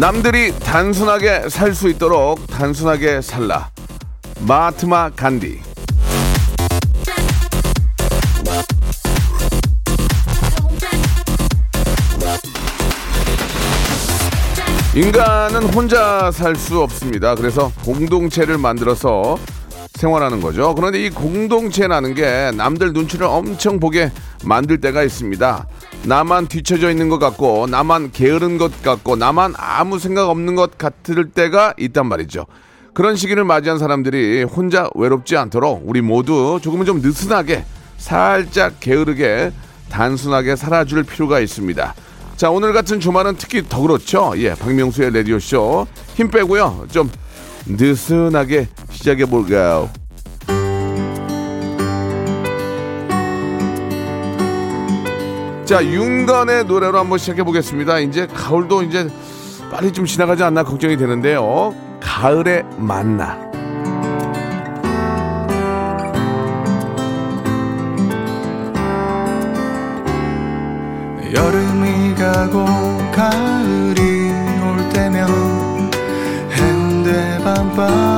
남들이 0.00 0.58
단순하게 0.58 1.50
살 1.50 1.74
수 1.74 1.90
있도록 1.90 2.46
단순하게 2.46 3.20
살라. 3.20 3.68
마트마 4.40 5.10
간디. 5.10 5.60
인간은 14.94 15.64
혼자 15.74 16.30
살 16.30 16.56
수 16.56 16.80
없습니다. 16.80 17.34
그래서 17.34 17.70
공동체를 17.84 18.56
만들어서 18.56 19.36
생활하는 19.98 20.40
거죠. 20.40 20.74
그런데 20.74 21.04
이 21.04 21.10
공동체라는 21.10 22.14
게 22.14 22.52
남들 22.56 22.94
눈치를 22.94 23.26
엄청 23.26 23.78
보게 23.78 24.10
만들 24.44 24.80
때가 24.80 25.02
있습니다. 25.02 25.66
나만 26.04 26.48
뒤처져 26.48 26.90
있는 26.90 27.08
것 27.08 27.18
같고, 27.18 27.66
나만 27.66 28.10
게으른 28.12 28.58
것 28.58 28.82
같고, 28.82 29.16
나만 29.16 29.54
아무 29.56 29.98
생각 29.98 30.28
없는 30.30 30.54
것 30.54 30.78
같을 30.78 31.30
때가 31.30 31.74
있단 31.78 32.06
말이죠. 32.06 32.46
그런 32.94 33.16
시기를 33.16 33.44
맞이한 33.44 33.78
사람들이 33.78 34.42
혼자 34.44 34.88
외롭지 34.94 35.36
않도록 35.36 35.82
우리 35.84 36.00
모두 36.00 36.58
조금은 36.62 36.86
좀 36.86 37.00
느슨하게, 37.00 37.64
살짝 37.98 38.80
게으르게, 38.80 39.52
단순하게 39.90 40.56
살아줄 40.56 41.04
필요가 41.04 41.40
있습니다. 41.40 41.94
자, 42.36 42.50
오늘 42.50 42.72
같은 42.72 43.00
주말은 43.00 43.36
특히 43.36 43.62
더 43.68 43.82
그렇죠. 43.82 44.32
예, 44.36 44.54
박명수의 44.54 45.12
라디오 45.12 45.38
쇼. 45.38 45.86
힘 46.14 46.30
빼고요. 46.30 46.86
좀 46.90 47.10
느슨하게 47.66 48.68
시작해 48.90 49.26
볼까요? 49.26 49.90
자, 55.70 55.84
윤건의 55.84 56.64
노래로 56.64 56.98
한번 56.98 57.16
시작해 57.16 57.44
보겠습니다. 57.44 58.00
이제 58.00 58.26
가을도 58.26 58.82
이제 58.82 59.08
빨리 59.70 59.92
좀 59.92 60.04
지나가지 60.04 60.42
않나 60.42 60.64
걱정이 60.64 60.96
되는데요. 60.96 61.72
가을의 62.00 62.64
만나. 62.76 63.38
여름이 71.32 72.16
가고 72.16 72.64
가을이 73.12 74.32
올 74.64 74.88
때면 74.92 75.28
핸드밤 76.50 77.72
바 77.76 78.09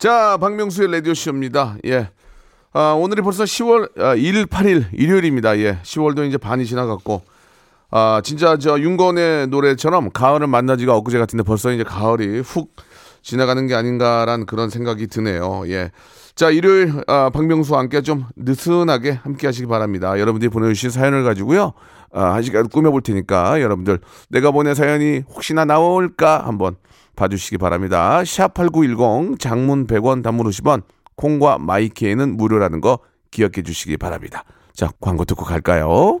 자, 0.00 0.38
박명수의 0.38 0.90
라디오쇼입니다. 0.92 1.76
예. 1.84 2.08
아, 2.72 2.92
오늘이 2.98 3.20
벌써 3.20 3.44
10월 3.44 4.00
아, 4.00 4.16
1일, 4.16 4.46
8일, 4.46 4.86
일요일입니다. 4.94 5.58
예. 5.58 5.78
10월도 5.82 6.26
이제 6.26 6.38
반이 6.38 6.64
지나갔고, 6.64 7.20
아, 7.90 8.22
진짜 8.24 8.56
저 8.56 8.80
윤건의 8.80 9.48
노래처럼 9.48 10.10
가을을 10.10 10.46
만나지가 10.46 10.96
엊그제 10.96 11.18
같은데 11.18 11.42
벌써 11.42 11.70
이제 11.70 11.84
가을이 11.84 12.40
훅 12.40 12.74
지나가는 13.20 13.66
게 13.66 13.74
아닌가란 13.74 14.46
그런 14.46 14.70
생각이 14.70 15.06
드네요. 15.06 15.64
예. 15.66 15.90
자, 16.34 16.48
일요일, 16.48 16.94
아, 17.06 17.28
박명수와 17.28 17.80
함께 17.80 18.00
좀 18.00 18.24
느슨하게 18.36 19.10
함께 19.10 19.48
하시기 19.48 19.66
바랍니다. 19.66 20.18
여러분들이 20.18 20.48
보내주신 20.48 20.88
사연을 20.88 21.24
가지고요. 21.24 21.74
아, 22.14 22.32
한 22.32 22.42
시간 22.42 22.70
꾸며볼 22.70 23.02
테니까 23.02 23.60
여러분들 23.60 23.98
내가 24.30 24.50
보낸 24.50 24.74
사연이 24.74 25.22
혹시나 25.28 25.66
나올까 25.66 26.46
한번 26.46 26.76
봐주시기 27.16 27.58
바랍니다. 27.58 28.20
샵8910 28.22 29.38
장문 29.38 29.86
100원 29.86 30.22
단문 30.22 30.46
50원 30.46 30.82
콩과 31.16 31.58
마이키에는 31.58 32.36
무료라는 32.36 32.80
거 32.80 33.00
기억해 33.30 33.62
주시기 33.62 33.96
바랍니다. 33.96 34.44
자, 34.72 34.90
광고 35.00 35.24
듣고 35.24 35.44
갈까요? 35.44 36.20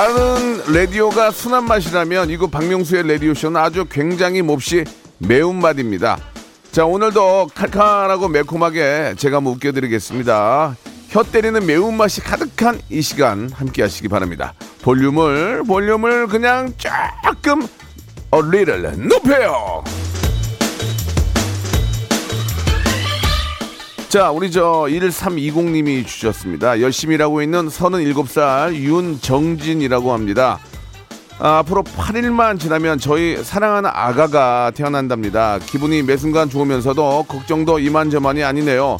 다른 0.00 0.62
라디오가 0.72 1.30
순한 1.30 1.66
맛이라면 1.66 2.30
이거 2.30 2.46
박명수의 2.46 3.06
라디오쇼는 3.06 3.60
아주 3.60 3.84
굉장히 3.84 4.40
몹시 4.40 4.82
매운맛입니다. 5.18 6.16
자, 6.72 6.86
오늘도 6.86 7.50
칼칼하고 7.54 8.28
매콤하게 8.28 9.16
제가 9.18 9.36
한번 9.36 9.52
웃겨드리겠습니다. 9.52 10.74
혀 11.10 11.22
때리는 11.22 11.66
매운맛이 11.66 12.22
가득한 12.22 12.80
이 12.88 13.02
시간 13.02 13.50
함께 13.50 13.82
하시기 13.82 14.08
바랍니다. 14.08 14.54
볼륨을, 14.80 15.64
볼륨을 15.64 16.28
그냥 16.28 16.72
조금 16.78 17.68
어리를 18.30 19.06
높여요. 19.06 19.84
자, 24.10 24.32
우리 24.32 24.50
저 24.50 24.88
1320님이 24.88 26.04
주셨습니다. 26.04 26.80
열심히 26.80 27.14
일하고 27.14 27.42
있는 27.42 27.68
37살 27.68 28.74
윤정진이라고 28.74 30.12
합니다. 30.12 30.58
아, 31.38 31.58
앞으로 31.58 31.84
8일만 31.84 32.58
지나면 32.58 32.98
저희 32.98 33.36
사랑하는 33.36 33.88
아가가 33.94 34.72
태어난답니다. 34.74 35.60
기분이 35.60 36.02
매 36.02 36.16
순간 36.16 36.50
좋으면서도 36.50 37.26
걱정도 37.28 37.78
이만저만이 37.78 38.42
아니네요. 38.42 38.96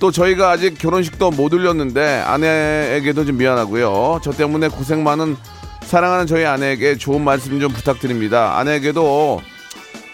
또 0.00 0.10
저희가 0.10 0.52
아직 0.52 0.78
결혼식도 0.78 1.32
못 1.32 1.52
올렸는데 1.52 2.22
아내에게도 2.26 3.26
좀 3.26 3.36
미안하고요. 3.36 4.20
저 4.22 4.30
때문에 4.30 4.68
고생 4.68 5.04
많은 5.04 5.36
사랑하는 5.82 6.26
저희 6.26 6.46
아내에게 6.46 6.96
좋은 6.96 7.22
말씀 7.22 7.60
좀 7.60 7.70
부탁드립니다. 7.72 8.56
아내에게도 8.56 9.42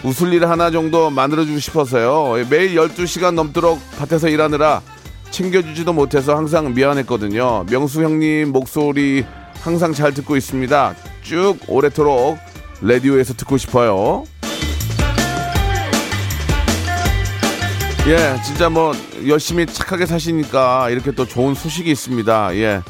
웃을 0.04 0.32
일 0.32 0.46
하나 0.48 0.70
정도 0.70 1.10
만들어주고 1.10 1.58
싶어서요. 1.58 2.46
매일 2.50 2.74
12시간 2.74 3.34
넘도록 3.34 3.80
밭에서 3.98 4.28
일하느라 4.28 4.82
챙겨주지도 5.30 5.92
못해서 5.92 6.36
항상 6.36 6.74
미안했거든요. 6.74 7.66
명수 7.70 8.02
형님 8.02 8.50
목소리 8.50 9.24
항상 9.60 9.92
잘 9.92 10.12
듣고 10.12 10.36
있습니다. 10.36 10.94
쭉 11.22 11.56
오래도록 11.68 12.38
라디오에서 12.80 13.34
듣고 13.34 13.56
싶어요. 13.56 14.24
예, 18.08 18.36
진짜 18.44 18.68
뭐 18.68 18.92
열심히 19.28 19.64
착하게 19.64 20.06
사시니까 20.06 20.90
이렇게 20.90 21.12
또 21.12 21.24
좋은 21.24 21.54
소식이 21.54 21.88
있습니다. 21.88 22.56
예. 22.56 22.82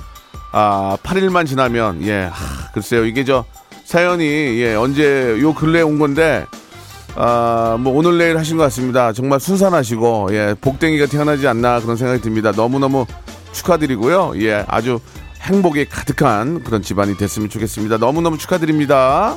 아, 0.52 0.96
8일만 1.02 1.46
지나면 1.46 2.02
예. 2.06 2.22
하, 2.32 2.70
글쎄요. 2.72 3.04
이게 3.04 3.22
저 3.22 3.44
사연이 3.84 4.24
예, 4.24 4.74
언제 4.74 5.38
요 5.40 5.52
근래에 5.52 5.82
온 5.82 5.98
건데 5.98 6.46
아, 7.14 7.76
뭐 7.78 7.92
오늘 7.94 8.16
내일 8.18 8.38
하신 8.38 8.56
것 8.56 8.62
같습니다. 8.64 9.12
정말 9.12 9.38
순산하시고 9.38 10.28
예, 10.32 10.54
복댕이가 10.60 11.06
태어나지 11.06 11.46
않나 11.46 11.80
그런 11.80 11.96
생각이 11.96 12.22
듭니다. 12.22 12.52
너무너무 12.52 13.06
축하드리고요. 13.52 14.32
예, 14.36 14.64
아주 14.66 14.98
행복이 15.42 15.86
가득한 15.86 16.62
그런 16.64 16.82
집안이 16.82 17.16
됐으면 17.16 17.48
좋겠습니다. 17.48 17.98
너무너무 17.98 18.38
축하드립니다. 18.38 19.36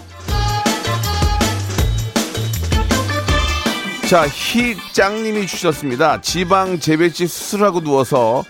자, 4.07 4.27
희짱님이 4.27 5.47
주셨습니다. 5.47 6.21
지방 6.21 6.79
재배치 6.79 7.25
수술하고 7.25 7.81
누워서 7.81 8.43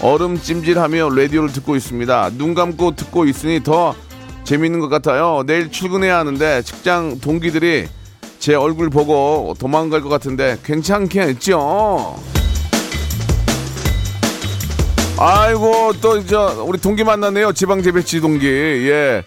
얼음 0.00 0.40
찜질하며 0.40 1.10
라디오를 1.10 1.52
듣고 1.52 1.76
있습니다. 1.76 2.30
눈 2.38 2.54
감고 2.54 2.96
듣고 2.96 3.26
있으니 3.26 3.62
더 3.62 3.94
재밌는 4.44 4.80
것 4.80 4.88
같아요. 4.88 5.44
내일 5.46 5.70
출근해야 5.70 6.18
하는데 6.18 6.62
직장 6.62 7.20
동기들이 7.20 7.88
제 8.42 8.56
얼굴 8.56 8.90
보고 8.90 9.54
도망갈 9.56 10.00
것 10.00 10.08
같은데 10.08 10.58
괜찮겠죠? 10.64 12.16
아이고 15.16 15.92
또 16.00 16.20
저 16.26 16.64
우리 16.66 16.76
동기 16.80 17.04
만났네요. 17.04 17.52
지방 17.52 17.80
재배치 17.84 18.20
동기. 18.20 18.44
예. 18.48 19.22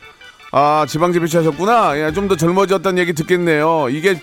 아 0.51 0.85
지방 0.89 1.13
재배치 1.13 1.38
하셨구나. 1.38 1.97
예, 1.97 2.12
좀 2.12 2.27
더 2.27 2.35
젊어졌다는 2.35 2.97
얘기 3.00 3.13
듣겠네요. 3.13 3.88
이게 3.89 4.19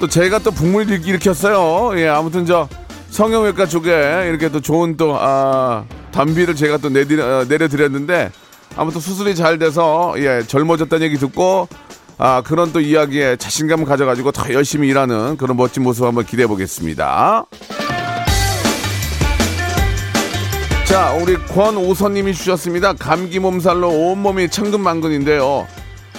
또 0.00 0.08
제가 0.08 0.40
또 0.40 0.50
북물 0.50 0.90
일- 0.90 1.06
일으켰어요. 1.06 1.96
예, 2.00 2.08
아무튼 2.08 2.44
저 2.44 2.68
성형외과 3.10 3.66
쪽에 3.66 4.26
이렇게 4.28 4.48
또 4.48 4.60
좋은 4.60 4.96
또 4.96 5.16
아, 5.16 5.84
단비를 6.10 6.56
제가 6.56 6.78
또 6.78 6.88
내드려, 6.88 7.24
어, 7.24 7.44
내려드렸는데 7.44 8.32
아무튼 8.74 9.00
수술이 9.00 9.36
잘 9.36 9.60
돼서 9.60 10.14
예, 10.18 10.42
젊어졌다는 10.44 11.06
얘기 11.06 11.18
듣고 11.18 11.68
아, 12.16 12.42
그런 12.42 12.72
또 12.72 12.80
이야기에 12.80 13.36
자신감 13.36 13.84
가져가지고 13.84 14.32
더 14.32 14.52
열심히 14.52 14.88
일하는 14.88 15.36
그런 15.36 15.56
멋진 15.56 15.82
모습 15.82 16.04
한번 16.04 16.24
기대해 16.24 16.46
보겠습니다. 16.46 17.46
자, 20.84 21.12
우리 21.20 21.34
권오선님이 21.36 22.34
주셨습니다. 22.34 22.92
감기 22.92 23.40
몸살로 23.40 23.88
온몸이 23.88 24.48
천근만근인데요. 24.48 25.66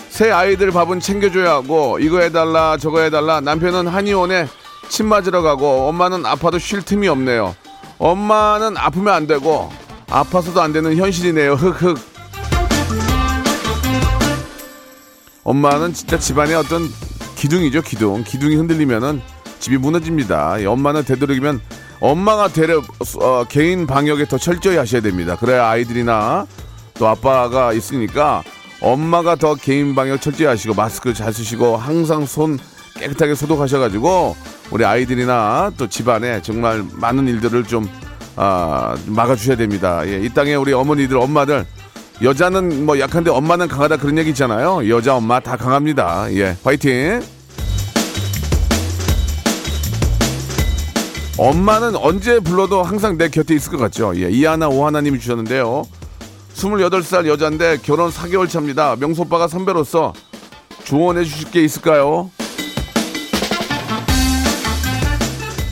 새 0.10 0.32
아이들 0.32 0.72
밥은 0.72 1.00
챙겨줘야 1.00 1.52
하고 1.52 1.98
이거 2.00 2.20
해달라 2.20 2.78
저거 2.78 3.02
해달라 3.02 3.42
남편은 3.42 3.88
한의원에 3.88 4.48
침 4.90 5.08
맞으러 5.08 5.42
가고 5.42 5.88
엄마는 5.88 6.26
아파도 6.26 6.58
쉴 6.58 6.82
틈이 6.82 7.08
없네요. 7.08 7.56
엄마는 7.98 8.76
아프면 8.78 9.14
안 9.14 9.28
되고 9.28 9.72
아파서도 10.10 10.62
안 10.62 10.74
되는 10.74 10.96
현실이네요. 10.96 11.54
흑흑. 11.54 12.15
엄마는 15.46 15.94
진짜 15.94 16.20
집안의 16.20 16.56
어떤 16.56 16.90
기둥이죠 17.36 17.84
기둥. 17.84 18.24
기둥이 18.24 18.56
흔들리면은 18.56 19.22
집이 19.60 19.78
무너집니다. 19.78 20.58
이 20.58 20.66
엄마는 20.66 21.06
되도록이면 21.06 21.62
엄마가 22.00 22.50
되려 22.50 22.82
어, 23.22 23.46
개인 23.48 23.88
방역에 23.88 24.26
더 24.26 24.38
철저히 24.38 24.76
하셔야 24.76 25.02
됩니다. 25.02 25.38
그래야 25.40 25.68
아이들이나 25.68 26.46
또 26.96 27.08
아빠가 27.08 27.74
있으니까 27.74 28.44
엄마가 28.82 29.36
더 29.36 29.56
개인 29.56 29.96
방역 29.96 30.20
철저히 30.20 30.48
하시고 30.48 30.74
마스크 30.74 31.14
잘 31.14 31.32
쓰시고 31.32 31.78
항상 31.78 32.26
손 32.26 32.58
깨끗하게 32.96 33.36
소독하셔가지고 33.36 34.36
우리 34.72 34.84
아이들이나 34.84 35.72
또 35.78 35.88
집안에 35.88 36.42
정말 36.42 36.84
많은 36.94 37.28
일들을 37.28 37.66
좀 37.66 37.88
아, 38.36 38.98
막아주셔야 39.06 39.58
됩니다. 39.58 40.02
예, 40.08 40.20
이 40.20 40.30
땅에 40.30 40.56
우리 40.56 40.74
어머니들 40.74 41.18
엄마들 41.18 41.66
여자는 42.22 42.86
뭐 42.86 43.00
약한데 43.00 43.30
엄마는 43.30 43.68
강하다 43.68 43.98
그런 43.98 44.18
얘기 44.18 44.30
있잖아요. 44.30 44.88
여자 44.90 45.16
엄마 45.16 45.40
다 45.40 45.58
강합니다. 45.58 46.28
예, 46.34 46.56
화이팅. 46.64 47.22
엄마는 51.38 51.98
언제 51.98 52.40
불러도 52.40 52.82
항상 52.84 53.18
내 53.18 53.28
곁에 53.28 53.54
있을 53.56 53.72
것 53.72 53.78
같죠. 53.78 54.14
예, 54.16 54.30
이하나 54.30 54.70
오하나님이 54.70 55.20
주셨는데요. 55.20 55.84
28살 56.56 57.28
여자인데 57.28 57.80
결혼 57.84 58.10
4개월 58.10 58.50
차입니다. 58.50 58.96
명소 58.98 59.24
오빠가 59.24 59.50
선배로서 59.50 60.14
조언해 60.86 61.26
주실 61.26 61.52
게 61.52 61.62
있을까요? 61.66 62.32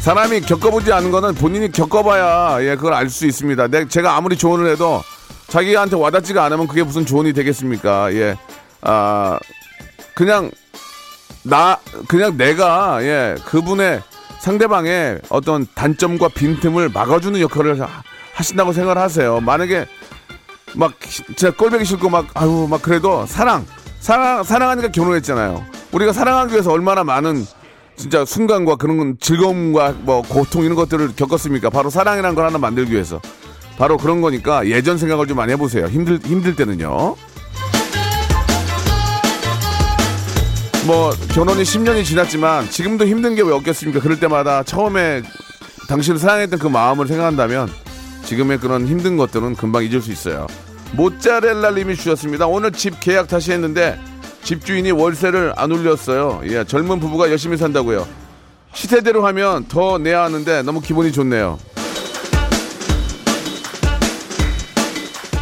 사람이 0.01 0.42
겪어보지 0.42 0.92
않은 0.92 1.12
거는 1.12 1.36
본인이 1.36 1.72
겪어봐야 1.72 2.57
예 2.66 2.75
그걸 2.75 2.94
알 2.94 3.10
수 3.10 3.25
있습니다. 3.25 3.68
내, 3.69 3.88
제가 3.88 4.18
아무리 4.18 4.36
조언을 4.36 4.69
해도 4.69 5.01
자기한테 5.58 5.96
와닿지가 5.96 6.44
않으면 6.46 6.66
그게 6.68 6.82
무슨 6.82 7.06
조언이 7.06 7.32
되겠습니까? 7.32 8.12
예, 8.16 8.36
아 8.82 9.38
그냥 10.16 10.50
나 11.44 11.78
그냥 12.08 12.36
내가 12.38 13.04
예 13.04 13.36
그분의 13.46 14.02
상대방의 14.40 15.20
어떤 15.30 15.68
단점과 15.76 16.30
빈틈을 16.30 16.90
막아주는 16.90 17.40
역할을 17.40 17.80
하- 17.80 18.02
하신다고 18.34 18.74
생각을 18.74 18.98
하세요. 19.00 19.40
만약에 19.42 19.86
막 20.74 20.94
진짜 21.02 21.52
꼴보기 21.52 21.86
싫고 21.86 22.10
막 22.10 22.26
아유 22.34 22.66
막 22.68 22.82
그래도 22.82 23.28
사랑 23.28 23.64
사랑 24.00 24.42
사랑하니까 24.44 24.88
결혼했잖아요. 24.88 25.64
우리가 25.92 26.14
사랑하기 26.14 26.54
위해서 26.54 26.72
얼마나 26.72 27.04
많은 27.04 27.46
진짜 27.96 28.26
순간과 28.26 28.78
그런 28.78 28.98
건 28.98 29.18
즐거움과 29.20 29.94
뭐 30.00 30.24
고통 30.24 30.64
이런 30.64 30.76
것들을 30.76 31.16
겪었습니까? 31.16 31.70
바로 31.70 31.92
사랑이라는 31.92 32.34
걸 32.34 32.44
하나 32.48 32.58
만들기 32.58 32.92
위해서 32.94 33.22
바로 33.78 33.98
그런 33.98 34.22
거니까 34.22 34.68
예전 34.68 34.98
생각을 34.98 35.28
좀 35.28 35.38
많이 35.38 35.52
해보세요. 35.52 35.88
힘들 35.88 36.20
힘들 36.24 36.56
때는요. 36.56 37.16
뭐 40.86 41.12
결혼이 41.34 41.64
10년이 41.64 42.04
지났지만 42.04 42.70
지금도 42.70 43.08
힘든 43.08 43.36
게 43.36 43.42
왜 43.42 43.54
없겠습니까? 43.54 44.00
그럴 44.02 44.20
때마다 44.20 44.64
처음에 44.64 45.22
당신을 45.88 46.20
사랑했던 46.20 46.60
그 46.60 46.68
마음을 46.68 47.08
생각한다면 47.08 47.70
지금의 48.25 48.58
그런 48.60 48.86
힘든 48.88 49.18
것들은 49.18 49.56
금방 49.56 49.84
잊을 49.84 50.02
수 50.02 50.12
있어요. 50.12 50.48
모짜렐라 50.94 51.72
님이 51.72 51.96
주셨습니다. 51.96 52.48
오늘 52.48 52.72
집 52.72 53.00
계약 53.00 53.28
다시 53.28 53.52
했는데 53.52 53.98
집주인이 54.44 54.92
월세를 54.92 55.54
안 55.56 55.72
올렸어요. 55.72 56.42
예, 56.46 56.64
젊은 56.66 57.00
부부가 57.00 57.30
열심히 57.31 57.58
산다고요. 57.58 58.06
시세대로 58.74 59.26
하면 59.28 59.66
더 59.68 59.98
내야 59.98 60.24
하는데 60.24 60.62
너무 60.64 60.81
기분이 60.81 61.12
좋네요. 61.12 61.58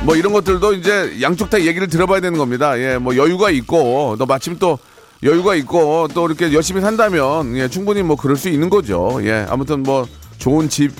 뭐 0.03 0.15
이런 0.15 0.33
것들도 0.33 0.73
이제 0.73 1.17
양쪽 1.21 1.49
다 1.49 1.61
얘기를 1.61 1.87
들어봐야 1.87 2.21
되는 2.21 2.37
겁니다. 2.37 2.77
예, 2.79 2.97
뭐 2.97 3.15
여유가 3.15 3.51
있고 3.51 4.15
또 4.17 4.25
마침 4.25 4.57
또 4.57 4.79
여유가 5.23 5.53
있고 5.55 6.07
또 6.13 6.25
이렇게 6.25 6.51
열심히 6.53 6.81
산다면 6.81 7.55
예, 7.57 7.67
충분히 7.67 8.01
뭐 8.01 8.15
그럴 8.15 8.35
수 8.35 8.49
있는 8.49 8.69
거죠. 8.69 9.19
예, 9.23 9.45
아무튼 9.49 9.83
뭐 9.83 10.07
좋은 10.39 10.69
집 10.69 10.91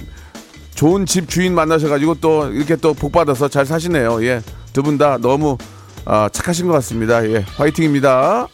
좋은 0.76 1.06
집 1.08 1.28
주인 1.30 1.56
만나셔가지고 1.56 2.16
또 2.22 2.48
이렇게 2.52 2.76
또 2.76 2.94
복 2.94 3.12
받아서 3.12 3.48
잘 3.48 3.66
사시네요. 3.66 4.24
예, 4.24 4.42
두 4.74 4.84
분 4.84 4.98
다 5.00 5.18
너무 5.18 5.58
아, 6.06 6.30
착하신 6.32 6.68
것 6.68 6.74
같습니다. 6.74 7.26
예, 7.28 7.44
화이팅입니다. 7.58 8.48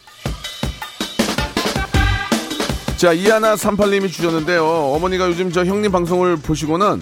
자, 2.96 3.12
이하나 3.12 3.54
38님이 3.54 4.10
주셨는데요. 4.10 4.64
어머니가 4.66 5.28
요즘 5.28 5.52
저 5.52 5.64
형님 5.64 5.92
방송을 5.92 6.36
보시고는 6.38 7.00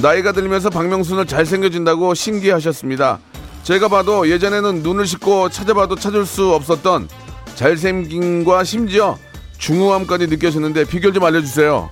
나이가 0.00 0.30
들면서 0.32 0.70
박명순을 0.70 1.26
잘생겨진다고 1.26 2.14
신기하셨습니다. 2.14 3.18
제가 3.64 3.88
봐도 3.88 4.30
예전에는 4.30 4.82
눈을 4.82 5.06
씻고 5.06 5.48
찾아봐도 5.48 5.96
찾을 5.96 6.24
수 6.24 6.52
없었던 6.54 7.08
잘생김과 7.56 8.62
심지어 8.62 9.18
중후함까지 9.58 10.28
느껴졌는데 10.28 10.84
비결 10.84 11.12
좀 11.12 11.24
알려주세요. 11.24 11.90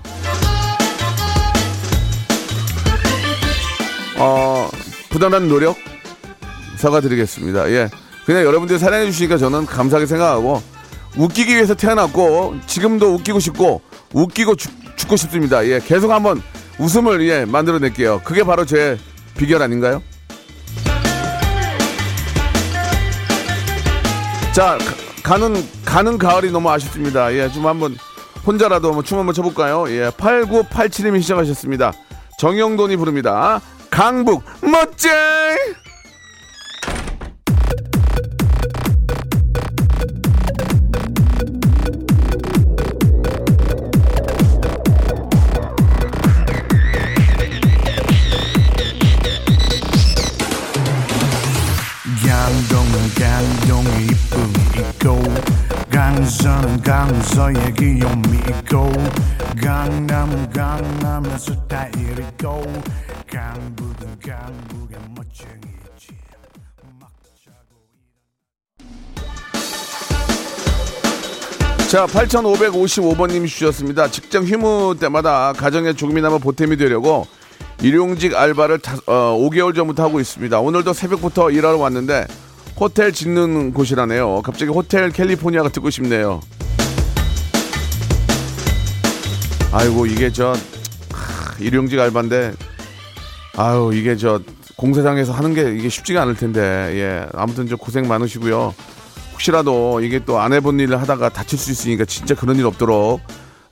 어, 4.19 4.71
부단한 5.11 5.49
노력 5.49 5.77
사과드리겠습니다. 6.77 7.71
예. 7.73 7.91
그냥 8.25 8.45
여러분들이 8.45 8.79
사랑해 8.79 9.07
주시니까 9.07 9.37
저는 9.37 9.67
감사하게 9.67 10.07
생각하고 10.07 10.63
웃기기 11.17 11.55
위해서 11.55 11.75
태어났고 11.75 12.57
지금도 12.67 13.15
웃기고 13.15 13.41
싶고 13.41 13.83
웃기고 14.13 14.55
죽, 14.55 14.73
죽고 14.97 15.17
싶습니다. 15.17 15.67
예. 15.67 15.81
계속 15.81 16.13
한번 16.13 16.41
웃음을 16.79 17.27
예, 17.29 17.45
만들어 17.45 17.79
낼게요. 17.79 18.21
그게 18.25 18.43
바로 18.45 18.65
제 18.65 18.99
비결 19.37 19.63
아닌가요? 19.63 20.03
자, 24.53 24.79
가- 24.79 24.95
가는 25.23 25.69
가는 25.85 26.19
가을이 26.19 26.51
너무 26.51 26.71
아쉽습니다. 26.71 27.33
예, 27.35 27.49
좀 27.51 27.67
한번 27.67 27.97
혼자라도 28.47 28.89
한번 28.89 29.05
춤 29.05 29.19
한번 29.19 29.35
춰볼까요? 29.35 29.87
예, 29.91 30.11
8987님이 30.11 31.21
시작하셨습니다. 31.23 31.93
정영돈이 32.39 32.97
부릅니다. 32.97 33.61
강북 33.91 34.43
멋쟁! 34.61 35.11
강서는 56.07 56.81
강서의 56.83 57.57
있고 58.49 58.93
강남은 59.61 60.51
강남의 60.51 61.37
스타일이 61.37 62.23
있고 62.29 62.63
강북은 63.29 64.17
강북의 64.25 64.99
멋쟁이 65.17 65.61
자, 71.89 72.07
8,555번님이 72.07 73.49
주셨습니다. 73.49 74.09
직장 74.09 74.45
휴무 74.45 74.97
때마다 75.01 75.53
가정에 75.55 75.93
조금이나마 75.93 76.39
보탬이 76.39 76.77
되려고 76.77 77.27
일용직 77.83 78.37
알바를 78.37 78.79
다, 78.79 78.97
어, 79.07 79.37
5개월 79.41 79.75
전부터 79.75 80.05
하고 80.05 80.21
있습니다. 80.21 80.61
오늘도 80.61 80.93
새벽부터 80.93 81.51
일하러 81.51 81.79
왔는데 81.79 82.27
호텔 82.79 83.13
짓는 83.13 83.73
곳이라네요. 83.73 84.43
갑자기 84.43 84.71
호텔 84.71 85.11
캘리포니아가 85.11 85.69
듣고 85.71 85.91
싶네요. 85.91 86.41
아이고, 89.73 90.07
이게 90.07 90.31
저, 90.31 90.53
하, 91.13 91.55
일용직 91.59 91.99
알바인데, 91.99 92.53
아유, 93.57 93.91
이게 93.95 94.17
저, 94.17 94.41
공사장에서 94.77 95.33
하는 95.33 95.55
게 95.55 95.75
이게 95.75 95.89
쉽지가 95.89 96.23
않을 96.23 96.35
텐데, 96.37 96.61
예. 96.61 97.27
아무튼 97.35 97.67
좀 97.67 97.79
고생 97.79 98.07
많으시고요. 98.07 98.75
혹시라도 99.33 100.01
이게 100.01 100.19
또 100.25 100.39
안 100.39 100.53
해본 100.53 100.81
일을 100.81 101.01
하다가 101.01 101.31
다칠 101.31 101.59
수 101.59 101.71
있으니까 101.71 102.05
진짜 102.07 102.35
그런 102.35 102.57
일 102.57 102.65
없도록 102.67 103.21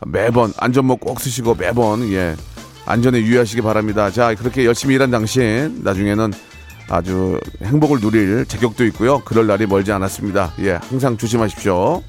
매번 0.07 0.53
안전모 0.59 0.97
꼭 0.97 1.21
쓰시고 1.21 1.55
매번 1.55 2.11
예 2.13 2.37
안전에 2.85 3.19
유의하시기 3.21 3.63
바랍니다. 3.63 4.11
자 4.11 4.35
그렇게 4.35 4.67
열심히 4.67 4.95
일한 4.95 5.11
당신 5.11 5.81
나중에는 5.83 6.33
아주 6.89 7.39
행복을 7.63 8.01
누릴 8.01 8.45
자격도 8.47 8.85
있고요. 8.87 9.21
그럴 9.21 9.47
날이 9.47 9.67
멀지 9.67 9.93
않았습니다. 9.93 10.55
예 10.61 10.79
항상 10.89 11.17
조심하십시오. 11.17 12.03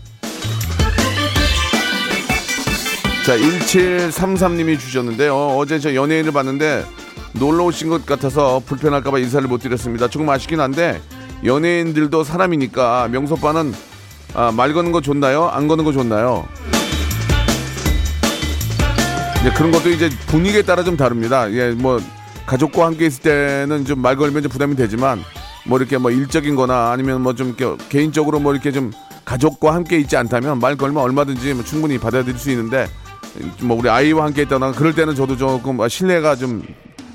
자 3.25 3.37
1733님이 3.37 4.79
주셨는데요. 4.79 5.35
어제 5.57 5.79
저 5.79 5.95
연예인을 5.95 6.31
봤는데 6.31 6.85
놀러 7.33 7.65
오신 7.65 7.89
것 7.89 8.05
같아서 8.05 8.61
불편할까봐 8.65 9.19
인사를 9.19 9.47
못 9.47 9.59
드렸습니다. 9.59 10.07
조금 10.07 10.29
아쉽긴 10.29 10.59
한데 10.59 11.01
연예인들도 11.43 12.23
사람이니까 12.23 13.07
명소빠는 13.09 13.73
아, 14.35 14.51
말 14.51 14.73
거는 14.73 14.91
거 14.91 15.01
좋나요? 15.01 15.47
안 15.47 15.67
거는 15.67 15.85
거 15.85 15.91
좋나요? 15.91 16.47
이제 19.39 19.51
그런 19.51 19.71
것도 19.71 19.89
이제 19.89 20.09
분위기에 20.27 20.61
따라 20.63 20.83
좀 20.83 20.97
다릅니다. 20.97 21.51
예, 21.51 21.71
뭐 21.71 22.01
가족과 22.45 22.85
함께 22.85 23.05
있을 23.07 23.21
때는 23.23 23.85
좀 23.85 23.99
말 24.01 24.15
걸면 24.15 24.43
좀 24.43 24.51
부담이 24.51 24.75
되지만 24.75 25.23
뭐 25.65 25.79
이렇게 25.79 25.97
뭐 25.97 26.11
일적인 26.11 26.55
거나 26.55 26.91
아니면 26.91 27.21
뭐 27.21 27.33
좀 27.33 27.55
개인적으로 27.89 28.39
뭐 28.39 28.53
이렇게 28.53 28.71
좀 28.71 28.91
가족과 29.25 29.73
함께 29.73 29.97
있지 29.97 30.15
않다면 30.17 30.59
말 30.59 30.75
걸면 30.75 31.01
얼마든지 31.03 31.53
뭐 31.55 31.63
충분히 31.63 31.97
받아들일 31.97 32.37
수 32.37 32.51
있는데 32.51 32.87
뭐 33.61 33.77
우리 33.77 33.89
아이와 33.89 34.25
함께 34.25 34.43
있다나 34.43 34.71
그럴 34.71 34.93
때는 34.93 35.15
저도 35.15 35.35
조금 35.37 35.87
신뢰가 35.89 36.35
좀 36.35 36.63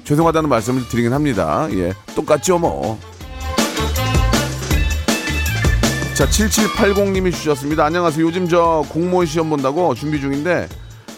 죄송하다는 0.05 0.49
말씀을 0.49 0.89
드리긴 0.89 1.13
합니다. 1.13 1.69
예, 1.73 1.93
똑같죠 2.17 2.59
뭐. 2.59 2.99
자, 6.15 6.27
7780님이 6.27 7.33
주셨습니다. 7.33 7.85
안녕하세요. 7.87 8.27
요즘 8.27 8.47
저 8.49 8.85
공무원 8.91 9.25
시험 9.27 9.49
본다고 9.49 9.95
준비 9.95 10.21
중인데 10.21 10.69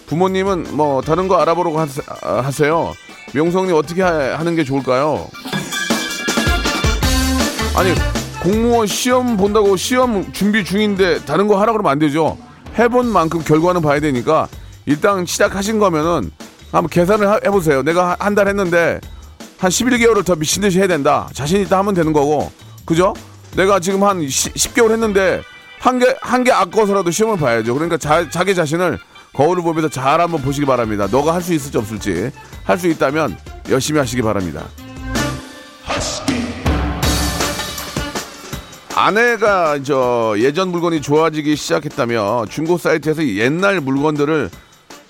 부모님은 0.06 0.76
뭐 0.76 1.00
다른 1.00 1.26
거 1.26 1.40
알아보라고 1.40 1.80
하세, 1.80 2.68
요 2.68 2.92
명성님 3.34 3.74
어떻게 3.74 4.02
하, 4.02 4.38
하는 4.38 4.54
게 4.56 4.64
좋을까요? 4.64 5.28
아니, 7.74 7.94
공무원 8.42 8.86
시험 8.86 9.36
본다고 9.36 9.76
시험 9.76 10.30
준비 10.32 10.64
중인데 10.64 11.24
다른 11.24 11.46
거 11.46 11.58
하라 11.60 11.72
그러면 11.72 11.90
안 11.92 11.98
되죠. 11.98 12.36
해본 12.78 13.06
만큼 13.06 13.42
결과는 13.42 13.80
봐야 13.82 14.00
되니까 14.00 14.48
일단 14.86 15.24
시작하신 15.24 15.78
거면은 15.78 16.30
한번 16.72 16.88
계산을 16.88 17.44
해보세요. 17.46 17.82
내가 17.82 18.16
한 18.18 18.34
달 18.34 18.48
했는데 18.48 19.00
한 19.58 19.70
11개월을 19.70 20.24
더 20.24 20.34
미친 20.34 20.62
듯이 20.62 20.78
해야 20.78 20.86
된다. 20.88 21.28
자신 21.32 21.60
있다 21.60 21.78
하면 21.78 21.94
되는 21.94 22.12
거고. 22.12 22.50
그죠? 22.84 23.14
내가 23.56 23.78
지금 23.78 24.02
한 24.02 24.26
10, 24.28 24.74
개월 24.74 24.90
했는데 24.92 25.42
한 25.78 25.98
개, 25.98 26.14
한 26.20 26.42
개 26.44 26.50
아까워서라도 26.50 27.10
시험을 27.10 27.38
봐야죠. 27.38 27.74
그러니까 27.74 27.96
자, 27.96 28.28
자기 28.28 28.54
자신을 28.54 28.98
거울을 29.32 29.62
보면서 29.62 29.88
잘 29.88 30.20
한번 30.20 30.42
보시기 30.42 30.66
바랍니다. 30.66 31.08
너가 31.10 31.34
할 31.34 31.42
수 31.42 31.54
있을지 31.54 31.78
없을지. 31.78 32.30
할 32.64 32.78
수 32.78 32.86
있다면 32.88 33.36
열심히 33.70 33.98
하시기 33.98 34.22
바랍니다. 34.22 34.64
아내가 38.94 39.82
저 39.82 40.34
예전 40.38 40.68
물건이 40.70 41.00
좋아지기 41.00 41.56
시작했다며 41.56 42.44
중고 42.50 42.76
사이트에서 42.76 43.26
옛날 43.26 43.80
물건들을 43.80 44.50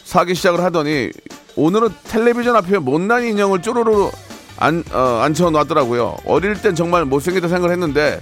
사기 0.04 0.34
시작을 0.34 0.60
하더니 0.62 1.10
오늘은 1.56 1.88
텔레비전 2.04 2.54
앞에 2.56 2.78
못난 2.78 3.24
인형을 3.24 3.60
쪼르르 3.60 4.10
안, 4.58 4.84
어, 4.92 5.20
앉혀놨더라고요. 5.24 6.18
어릴 6.24 6.54
땐 6.62 6.74
정말 6.74 7.04
못생겼다 7.04 7.48
생각을 7.48 7.72
했는데 7.72 8.20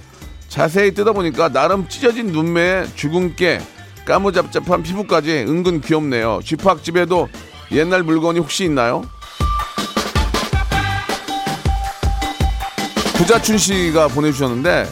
자세히 0.49 0.93
뜯어보니까 0.93 1.49
나름 1.49 1.87
찢어진 1.87 2.27
눈매에 2.27 2.87
주근깨, 2.95 3.61
까무잡잡한 4.05 4.83
피부까지 4.83 5.45
은근 5.47 5.81
귀엽네요. 5.81 6.39
쥐팍집에도 6.43 7.29
옛날 7.71 8.03
물건이 8.03 8.39
혹시 8.39 8.65
있나요? 8.65 9.03
구자춘 13.17 13.57
씨가 13.57 14.07
보내주셨는데 14.09 14.87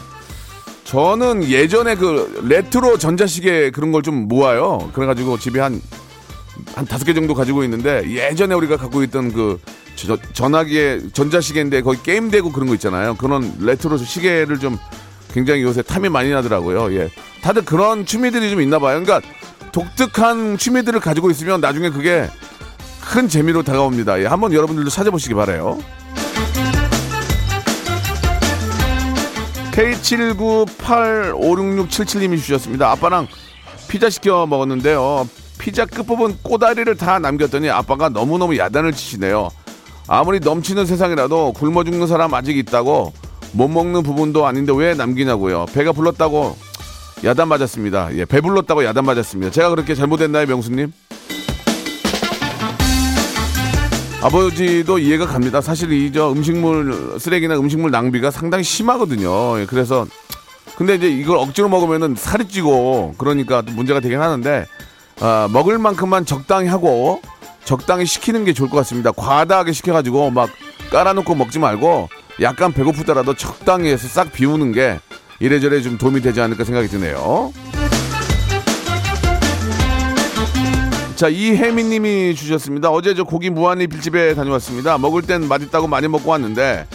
저는 0.83 1.43
예전에 1.43 1.95
그 1.95 2.41
레트로 2.47 2.97
전자시계 2.97 3.71
그런 3.71 3.91
걸 3.91 4.01
좀 4.01 4.27
모아요. 4.27 4.89
그래가지고 4.93 5.37
집에 5.37 5.59
한, 5.59 5.81
한 6.73 6.85
다섯 6.85 7.05
개 7.05 7.13
정도 7.13 7.33
가지고 7.33 7.63
있는데 7.63 8.03
예전에 8.09 8.55
우리가 8.55 8.77
갖고 8.77 9.03
있던 9.03 9.33
그 9.33 9.59
저, 9.95 10.17
전화기에 10.33 11.09
전자시계인데 11.13 11.81
거기 11.81 12.01
게임되고 12.01 12.51
그런 12.51 12.69
거 12.69 12.75
있잖아요. 12.75 13.15
그런 13.15 13.53
레트로 13.59 13.97
시계를 13.97 14.59
좀 14.59 14.77
굉장히 15.31 15.63
요새 15.63 15.81
탐이 15.81 16.09
많이 16.09 16.29
나더라고요. 16.31 16.93
예. 16.95 17.09
다들 17.41 17.65
그런 17.65 18.05
취미들이 18.05 18.49
좀 18.49 18.61
있나 18.61 18.79
봐요. 18.79 19.01
그러니까 19.01 19.27
독특한 19.71 20.57
취미들을 20.57 20.99
가지고 20.99 21.29
있으면 21.29 21.61
나중에 21.61 21.89
그게 21.89 22.27
큰 23.01 23.27
재미로 23.27 23.63
다가옵니다. 23.63 24.21
예. 24.21 24.25
한번 24.25 24.53
여러분들도 24.53 24.89
찾아보시기 24.89 25.35
바래요. 25.35 25.79
K79856677님이 29.71 32.41
주셨습니다. 32.41 32.91
아빠랑 32.91 33.27
피자 33.87 34.09
시켜 34.09 34.45
먹었는데요. 34.45 35.27
피자 35.57 35.85
끝부분 35.85 36.37
꼬다리를 36.41 36.95
다 36.97 37.19
남겼더니 37.19 37.69
아빠가 37.69 38.09
너무너무 38.09 38.57
야단을 38.57 38.93
치시네요. 38.93 39.49
아무리 40.07 40.39
넘치는 40.39 40.85
세상이라도 40.85 41.53
굶어 41.53 41.83
죽는 41.83 42.07
사람 42.07 42.33
아직 42.33 42.57
있다고 42.57 43.13
못 43.51 43.67
먹는 43.67 44.03
부분도 44.03 44.45
아닌데 44.45 44.73
왜 44.75 44.93
남기냐고요. 44.93 45.65
배가 45.73 45.91
불렀다고 45.91 46.55
야단 47.23 47.47
맞았습니다. 47.47 48.15
예, 48.15 48.25
배 48.25 48.41
불렀다고 48.41 48.85
야단 48.85 49.05
맞았습니다. 49.05 49.51
제가 49.51 49.69
그렇게 49.69 49.95
잘못했나요, 49.95 50.45
명수님? 50.45 50.91
아버지도 54.21 54.99
이해가 54.99 55.25
갑니다. 55.27 55.61
사실 55.61 55.91
이 55.93 56.11
저 56.13 56.31
음식물 56.31 57.17
쓰레기나 57.19 57.57
음식물 57.57 57.91
낭비가 57.91 58.31
상당히 58.31 58.63
심하거든요. 58.63 59.59
예, 59.61 59.65
그래서 59.65 60.05
근데 60.77 60.95
이제 60.95 61.09
이걸 61.09 61.37
억지로 61.37 61.69
먹으면은 61.69 62.15
살이 62.17 62.47
찌고 62.47 63.15
그러니까 63.17 63.61
또 63.61 63.71
문제가 63.73 63.99
되긴 63.99 64.19
하는데 64.21 64.65
아, 65.21 65.47
먹을 65.51 65.77
만큼만 65.77 66.25
적당히 66.25 66.67
하고 66.67 67.21
적당히 67.65 68.05
시키는 68.05 68.45
게 68.45 68.53
좋을 68.53 68.69
것 68.69 68.77
같습니다. 68.77 69.11
과다하게 69.11 69.71
시켜가지고 69.73 70.31
막 70.31 70.49
깔아놓고 70.91 71.35
먹지 71.35 71.59
말고 71.59 72.09
약간 72.41 72.71
배고프더라도 72.71 73.33
적당히 73.33 73.89
해서 73.89 74.07
싹 74.07 74.31
비우는 74.31 74.71
게 74.71 74.99
이래저래 75.39 75.81
좀 75.81 75.97
도움이 75.97 76.21
되지 76.21 76.41
않을까 76.41 76.63
생각이 76.63 76.87
드네요. 76.87 77.53
자, 81.15 81.27
이혜민 81.27 81.89
님이 81.89 82.33
주셨습니다. 82.33 82.89
어제 82.91 83.13
저 83.13 83.23
고기 83.23 83.49
무한리필집에 83.49 84.35
다녀왔습니다. 84.35 84.97
먹을 84.97 85.21
땐 85.21 85.47
맛있다고 85.47 85.87
많이 85.87 86.07
먹고 86.07 86.31
왔는데 86.31 86.87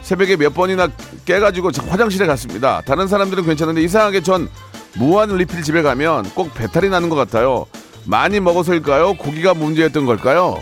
새벽에 0.00 0.36
몇 0.36 0.54
번이나 0.54 0.88
깨가지고 1.26 1.72
화장실에 1.88 2.26
갔습니다. 2.26 2.80
다른 2.86 3.06
사람들은 3.06 3.44
괜찮은데 3.44 3.82
이상하게 3.82 4.22
전 4.22 4.48
무한리필집에 4.94 5.82
가면 5.82 6.30
꼭 6.30 6.54
배탈이 6.54 6.88
나는 6.88 7.10
것 7.10 7.16
같아요. 7.16 7.66
많이 8.06 8.40
먹어서일까요? 8.40 9.14
고기가 9.14 9.52
문제였던 9.52 10.06
걸까요? 10.06 10.58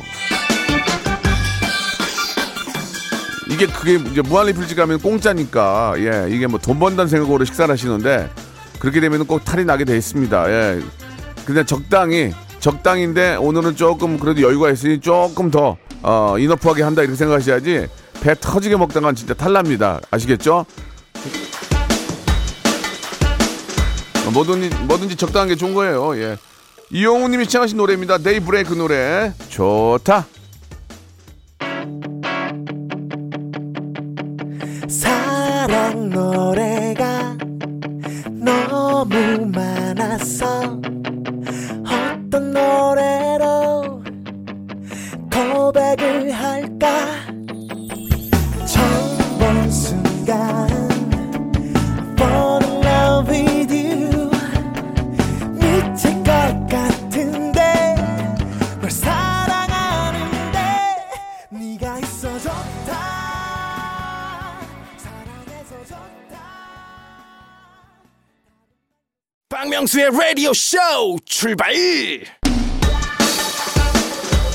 이게 3.54 3.66
그게 3.68 3.94
이제 4.10 4.20
무한리필집 4.20 4.76
가면 4.76 4.98
공짜니까 4.98 5.94
예 5.98 6.26
이게 6.28 6.48
뭐 6.48 6.58
돈 6.58 6.80
번다는 6.80 7.08
생각으로 7.08 7.44
식사를 7.44 7.72
하시는데 7.72 8.28
그렇게 8.80 9.00
되면 9.00 9.24
꼭 9.28 9.44
탈이 9.44 9.64
나게 9.64 9.84
돼 9.84 9.96
있습니다. 9.96 10.50
예 10.50 10.80
그냥 11.46 11.64
적당히 11.64 12.32
적당인데 12.58 13.36
오늘은 13.36 13.76
조금 13.76 14.18
그래도 14.18 14.42
여유가 14.42 14.70
있으니 14.72 14.98
조금 15.00 15.52
더 15.52 15.76
어, 16.02 16.36
이너프하게 16.36 16.82
한다 16.82 17.02
이렇게 17.02 17.16
생각하셔야지 17.16 17.86
배 18.22 18.34
터지게 18.40 18.76
먹다간 18.76 19.14
진짜 19.14 19.34
탈납니다. 19.34 20.00
아시겠죠? 20.10 20.66
뭐든지 24.32 24.70
뭐든지 24.86 25.14
적당한 25.14 25.46
게 25.48 25.54
좋은 25.54 25.74
거예요. 25.74 26.16
예. 26.16 26.38
이용우님이 26.90 27.44
시청하신 27.44 27.76
노래입니다. 27.76 28.18
데이브레이크 28.18 28.74
노래 28.74 29.32
좋다. 29.48 30.26
쇼 70.54 70.78
출발 71.26 71.74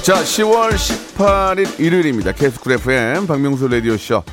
자, 0.02 0.24
10월 0.24 0.72
18일 0.72 1.80
일요일입니다. 1.80 2.32
계속 2.32 2.62
쿨 2.62 2.72
FM 2.74 3.28
박명수 3.28 3.68
라디오 3.68 3.98
쇼. 3.98 4.24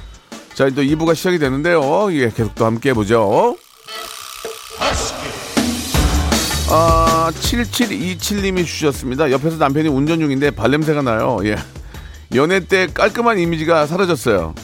자, 0.55 0.71
또 0.71 0.83
2부가 0.83 1.15
시작이 1.15 1.39
되는데요. 1.39 2.11
예, 2.13 2.31
계속 2.31 2.55
또 2.55 2.65
함께 2.65 2.91
해보죠. 2.91 3.59
아, 6.71 7.31
7727님이 7.35 8.65
주셨습니다. 8.65 9.31
옆에서 9.33 9.57
남편이 9.57 9.89
운전 9.89 10.21
중인데 10.21 10.53
발냄새가 10.53 11.03
나요. 11.03 11.39
예. 11.45 11.57
연애 12.35 12.61
때 12.61 12.87
깔끔한 12.87 13.39
이미지가 13.39 13.87
사라졌어요. 13.87 14.55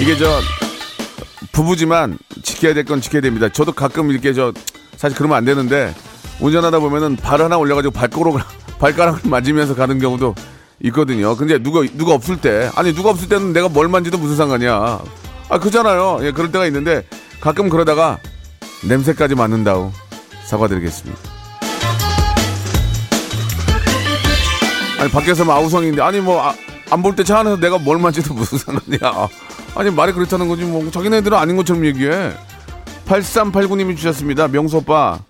이게 0.00 0.16
저, 0.16 0.40
부부지만 1.52 2.18
지켜야 2.56 2.72
될 2.74 2.84
건 2.84 3.00
지켜야 3.02 3.20
됩니다. 3.20 3.48
저도 3.50 3.72
가끔 3.72 4.10
이렇게 4.10 4.32
저, 4.32 4.52
사실 4.96 5.16
그러면 5.16 5.36
안 5.36 5.44
되는데, 5.44 5.94
운전하다 6.40 6.78
보면은 6.80 7.16
발 7.16 7.40
하나 7.42 7.58
올려가지고 7.58 7.92
발가락을, 7.98 8.40
발가락을 8.78 9.20
만지면서 9.30 9.74
가는 9.74 9.98
경우도 9.98 10.34
있거든요. 10.84 11.36
근데 11.36 11.58
누가, 11.62 11.82
누가 11.94 12.14
없을 12.14 12.38
때, 12.38 12.70
아니, 12.74 12.94
누가 12.94 13.10
없을 13.10 13.28
때는 13.28 13.52
내가 13.52 13.68
뭘 13.68 13.88
만지도 13.88 14.16
무슨 14.18 14.36
상관이야. 14.36 15.00
아, 15.48 15.58
그잖아요. 15.58 16.20
예, 16.22 16.32
그럴 16.32 16.50
때가 16.50 16.66
있는데, 16.66 17.04
가끔 17.40 17.68
그러다가 17.68 18.18
냄새까지 18.84 19.34
맡는다고 19.34 19.92
사과드리겠습니다. 20.46 21.18
아니, 24.98 25.10
밖에서 25.10 25.44
뭐 25.44 25.54
아우성인데, 25.54 26.00
아니, 26.02 26.20
뭐, 26.20 26.42
안 26.90 27.02
볼 27.02 27.14
때 27.16 27.22
차 27.24 27.40
안에서 27.40 27.56
내가 27.56 27.78
뭘 27.78 27.98
만지도 27.98 28.32
무슨 28.32 28.58
상관이야. 28.58 29.28
아니, 29.76 29.90
말이 29.90 30.12
그렇다는 30.12 30.48
거지, 30.48 30.64
뭐, 30.64 30.90
자기네들은 30.90 31.36
아닌 31.36 31.56
것처럼 31.56 31.84
얘기해. 31.84 32.32
8389님이 33.06 33.96
주셨습니다. 33.96 34.48
명수 34.48 34.78
오빠. 34.78 35.20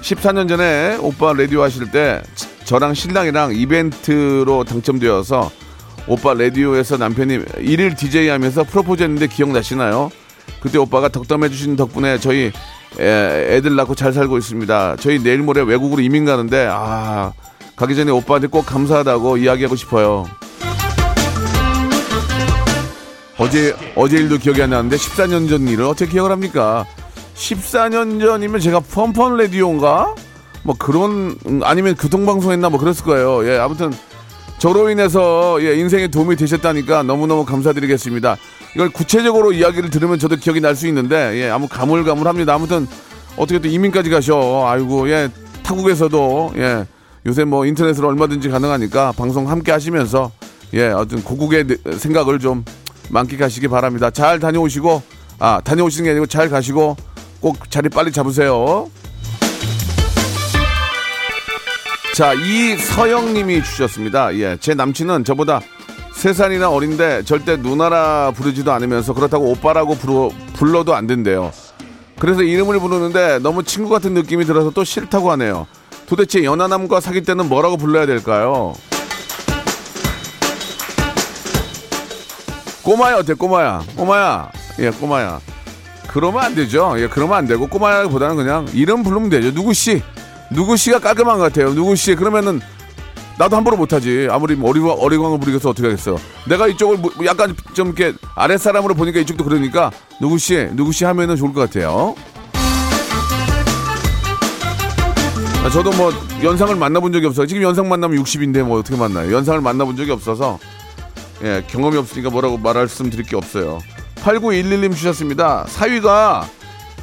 14년 0.00 0.48
전에 0.48 0.96
오빠 1.00 1.32
라디오 1.32 1.62
하실 1.62 1.90
때 1.90 2.22
저랑 2.64 2.94
신랑이랑 2.94 3.54
이벤트로 3.54 4.64
당첨되어서 4.64 5.50
오빠 6.06 6.34
라디오에서 6.34 6.96
남편이 6.96 7.40
일일 7.58 7.96
DJ 7.96 8.28
하면서 8.28 8.62
프로포즈 8.62 9.02
했는데 9.02 9.26
기억나시나요? 9.26 10.10
그때 10.60 10.78
오빠가 10.78 11.08
덕담해 11.08 11.48
주신 11.48 11.76
덕분에 11.76 12.18
저희 12.18 12.52
애, 13.00 13.56
애들 13.56 13.74
낳고 13.74 13.94
잘 13.94 14.12
살고 14.12 14.38
있습니다. 14.38 14.96
저희 15.00 15.18
내일 15.22 15.38
모레 15.38 15.62
외국으로 15.62 16.00
이민 16.00 16.24
가는데 16.24 16.68
아 16.70 17.32
가기 17.74 17.96
전에 17.96 18.10
오빠한테 18.12 18.46
꼭 18.46 18.64
감사하다고 18.64 19.38
이야기하고 19.38 19.74
싶어요. 19.76 20.26
어제 23.38 23.74
어제 23.94 24.16
일도 24.16 24.38
기억이 24.38 24.62
안 24.62 24.70
나는데 24.70 24.96
14년 24.96 25.48
전 25.48 25.68
일을 25.68 25.84
어떻게 25.84 26.10
기억을 26.10 26.30
합니까? 26.30 26.86
14년 27.34 28.20
전이면 28.20 28.60
제가 28.60 28.80
펀펀 28.80 29.36
라디오인가? 29.36 30.14
뭐 30.62 30.74
그런 30.78 31.36
음, 31.46 31.60
아니면 31.62 31.94
교통방송했나 31.96 32.70
뭐 32.70 32.80
그랬을 32.80 33.04
거예요. 33.04 33.46
예, 33.48 33.58
아무튼 33.58 33.92
저로 34.58 34.88
인해서 34.88 35.58
예, 35.62 35.74
인생에 35.78 36.08
도움이 36.08 36.36
되셨다니까 36.36 37.02
너무너무 37.02 37.44
감사드리겠습니다. 37.44 38.36
이걸 38.74 38.88
구체적으로 38.88 39.52
이야기를 39.52 39.90
들으면 39.90 40.18
저도 40.18 40.36
기억이 40.36 40.60
날 40.60 40.74
수 40.74 40.86
있는데 40.88 41.32
예, 41.42 41.50
아무 41.50 41.68
가물가물합니다. 41.68 42.54
아무튼 42.54 42.86
어떻게 43.36 43.58
또 43.58 43.68
이민까지 43.68 44.08
가셔. 44.08 44.66
아이고 44.66 45.10
예, 45.10 45.28
타국에서도 45.62 46.54
예, 46.56 46.86
요새 47.26 47.44
뭐 47.44 47.66
인터넷으로 47.66 48.08
얼마든지 48.08 48.48
가능하니까 48.48 49.12
방송 49.12 49.50
함께 49.50 49.72
하시면서 49.72 50.30
예, 50.72 50.86
어떤 50.88 51.22
고국의 51.22 51.64
느- 51.66 51.98
생각을 51.98 52.38
좀 52.38 52.64
만끽하시기 53.10 53.68
바랍니다. 53.68 54.10
잘 54.10 54.38
다녀오시고 54.38 55.02
아 55.38 55.60
다녀오시는 55.62 56.04
게 56.04 56.10
아니고 56.10 56.26
잘 56.26 56.48
가시고 56.48 56.96
꼭 57.40 57.70
자리 57.70 57.88
빨리 57.88 58.12
잡으세요. 58.12 58.90
자, 62.16 62.32
이서영 62.32 63.34
님이 63.34 63.62
주셨습니다. 63.62 64.34
예, 64.36 64.56
제 64.58 64.72
남친은 64.72 65.24
저보다 65.24 65.60
세 66.14 66.32
살이나 66.32 66.70
어린데 66.70 67.24
절대 67.24 67.58
누나라 67.58 68.32
부르지도 68.34 68.72
않으면서 68.72 69.12
그렇다고 69.12 69.50
오빠라고 69.50 69.96
부르, 69.96 70.30
불러도 70.54 70.94
안 70.94 71.06
된대요. 71.06 71.52
그래서 72.18 72.42
이름을 72.42 72.80
부르는데 72.80 73.38
너무 73.40 73.62
친구 73.64 73.90
같은 73.90 74.14
느낌이 74.14 74.46
들어서 74.46 74.70
또 74.70 74.82
싫다고 74.82 75.30
하네요. 75.32 75.66
도대체 76.06 76.42
연하남과 76.42 77.00
사귈 77.00 77.24
때는 77.24 77.50
뭐라고 77.50 77.76
불러야 77.76 78.06
될까요? 78.06 78.72
꼬마야 82.86 83.16
어때 83.16 83.34
꼬마야? 83.34 83.82
꼬마야. 83.96 84.48
예 84.78 84.90
꼬마야. 84.90 85.40
그러면 86.06 86.44
안 86.44 86.54
되죠. 86.54 86.94
예 86.98 87.08
그러면 87.08 87.36
안 87.36 87.46
되고 87.48 87.66
꼬마야보다는 87.66 88.36
그냥 88.36 88.64
이름 88.72 89.02
부르면 89.02 89.28
되죠. 89.28 89.52
누구 89.52 89.74
씨? 89.74 90.00
누구 90.52 90.76
씨가 90.76 91.00
깔끔한 91.00 91.38
것 91.38 91.42
같아요. 91.42 91.74
누구 91.74 91.96
씨? 91.96 92.14
그러면은 92.14 92.60
나도 93.38 93.56
함부로 93.56 93.76
못하지. 93.76 94.28
아무리 94.30 94.54
뭐 94.54 94.70
어리광 94.70 94.90
어리광을 95.00 95.40
부리겠어. 95.40 95.70
어떻게 95.70 95.88
하겠어. 95.88 96.16
내가 96.48 96.68
이쪽을 96.68 96.98
뭐 96.98 97.10
약간 97.24 97.56
좀 97.74 97.88
이렇게 97.88 98.16
아랫사람으로 98.36 98.94
보니까 98.94 99.18
이쪽도 99.18 99.42
그러니까 99.42 99.90
누구씨 100.20 100.68
누구씨 100.74 101.04
하면은 101.06 101.34
좋을 101.34 101.52
것 101.52 101.62
같아요. 101.62 102.14
아, 105.64 105.70
저도 105.70 105.90
뭐 105.90 106.12
연상을 106.40 106.76
만나본 106.76 107.12
적이 107.12 107.26
없어요. 107.26 107.48
지금 107.48 107.62
연상 107.62 107.88
만나면 107.88 108.22
60인데 108.22 108.62
뭐 108.62 108.78
어떻게 108.78 108.96
만나요? 108.96 109.34
연상을 109.34 109.60
만나본 109.60 109.96
적이 109.96 110.12
없어서 110.12 110.60
예, 111.42 111.62
경험이 111.66 111.98
없으니까 111.98 112.30
뭐라고 112.30 112.56
말씀 112.58 113.10
드릴 113.10 113.24
게 113.24 113.36
없어요. 113.36 113.78
8911님 114.16 114.94
주셨습니다. 114.94 115.64
사위가 115.68 116.48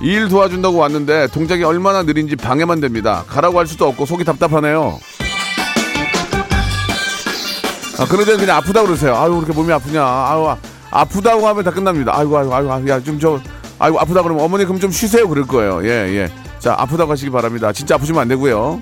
일 0.02 0.28
도와준다고 0.28 0.78
왔는데 0.78 1.28
동작이 1.28 1.64
얼마나 1.64 2.04
느린지 2.04 2.36
방해만 2.36 2.82
됩니다. 2.82 3.24
가라고 3.28 3.60
할 3.60 3.68
수도 3.68 3.88
없고 3.88 4.06
속이 4.06 4.24
답답하네요. 4.24 5.00
아, 8.00 8.06
때는 8.06 8.38
그냥 8.38 8.58
아프다 8.58 8.82
그러세요. 8.82 9.16
아유, 9.16 9.36
그렇게 9.36 9.54
몸이 9.54 9.72
아프냐. 9.72 10.04
아유, 10.04 10.48
아, 10.48 10.58
아프다고 10.90 11.48
하면 11.48 11.64
다 11.64 11.72
끝납니다. 11.72 12.12
아이고, 12.18 12.38
아이고, 12.38 12.54
아이고, 12.54 12.90
야, 12.90 13.00
좀 13.02 13.20
저, 13.20 13.40
아이고, 13.80 14.00
아프다 14.00 14.24
그러면 14.24 14.44
어머니 14.44 14.66
그럼 14.66 14.80
좀 14.80 14.92
쉬세요. 14.92 15.30
그럴 15.30 15.46
거예요. 15.46 15.82
예, 15.86 16.10
예. 16.16 16.32
자, 16.60 16.76
아프다고 16.78 17.12
하시기 17.12 17.30
바랍니다. 17.30 17.72
진짜 17.72 17.96
아프시면 17.96 18.22
안 18.22 18.28
되고요. 18.28 18.82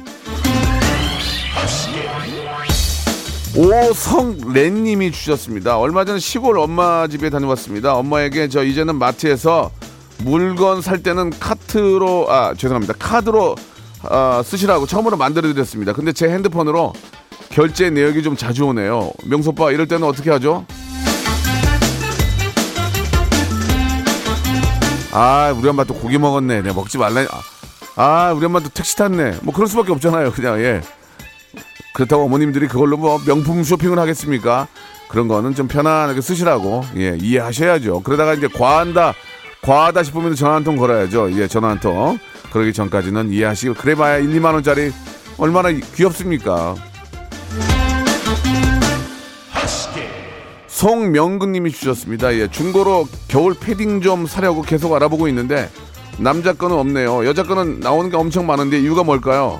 오성랜님이 3.55 5.11
주셨습니다. 5.11 5.77
얼마 5.77 6.05
전 6.05 6.19
시골 6.19 6.57
엄마 6.57 7.07
집에 7.07 7.29
다녀왔습니다. 7.29 7.95
엄마에게 7.95 8.47
저 8.47 8.63
이제는 8.63 8.95
마트에서 8.95 9.71
물건 10.19 10.81
살 10.81 11.03
때는 11.03 11.31
카트로 11.31 12.27
아 12.29 12.53
죄송합니다 12.55 12.93
카드로 12.97 13.55
아, 14.03 14.41
쓰시라고 14.45 14.85
처음으로 14.85 15.17
만들어드렸습니다. 15.17 15.91
근데 15.93 16.13
제 16.13 16.29
핸드폰으로 16.29 16.93
결제 17.49 17.89
내역이 17.89 18.23
좀 18.23 18.37
자주 18.37 18.63
오네요. 18.65 19.11
명수 19.25 19.49
오빠 19.49 19.71
이럴 19.71 19.85
때는 19.87 20.07
어떻게 20.07 20.31
하죠? 20.31 20.65
아 25.11 25.53
우리 25.57 25.67
엄마 25.67 25.83
또 25.83 25.93
고기 25.93 26.17
먹었네. 26.17 26.61
내가 26.61 26.73
먹지 26.73 26.97
말라. 26.97 27.25
아 27.97 28.31
우리 28.31 28.45
엄마 28.45 28.61
또 28.61 28.69
택시 28.69 28.95
탔네. 28.95 29.39
뭐 29.41 29.53
그럴 29.53 29.67
수밖에 29.67 29.91
없잖아요. 29.91 30.31
그냥 30.31 30.61
예. 30.61 30.81
그렇다고 32.01 32.23
어머님들이 32.23 32.67
그걸로 32.67 32.97
뭐 32.97 33.19
명품 33.27 33.63
쇼핑을 33.63 33.99
하겠습니까? 33.99 34.67
그런 35.07 35.27
거는 35.27 35.53
좀 35.53 35.67
편안하게 35.67 36.19
쓰시라고 36.21 36.83
예 36.97 37.15
이해하셔야죠. 37.21 38.01
그러다가 38.01 38.33
이제 38.33 38.47
과한다 38.47 39.13
과하다 39.61 40.01
싶으면 40.01 40.33
전화 40.33 40.55
한 40.55 40.63
통 40.63 40.77
걸어야죠. 40.77 41.31
예 41.39 41.47
전화 41.47 41.69
한 41.69 41.79
통. 41.79 42.17
그러기 42.51 42.73
전까지는 42.73 43.31
이해하시고 43.31 43.75
그래봐야 43.75 44.17
1, 44.17 44.29
2만 44.31 44.53
원짜리 44.53 44.91
얼마나 45.37 45.69
귀엽습니까? 45.69 46.73
송명근님이 50.65 51.71
주셨습니다. 51.71 52.33
예 52.33 52.47
중고로 52.49 53.07
겨울 53.27 53.53
패딩 53.53 54.01
좀 54.01 54.25
사려고 54.25 54.63
계속 54.63 54.91
알아보고 54.95 55.27
있는데 55.27 55.69
남자 56.17 56.53
거는 56.53 56.75
없네요. 56.77 57.27
여자 57.27 57.43
거는 57.43 57.79
나오는 57.79 58.09
게 58.09 58.17
엄청 58.17 58.47
많은데 58.47 58.79
이유가 58.79 59.03
뭘까요? 59.03 59.59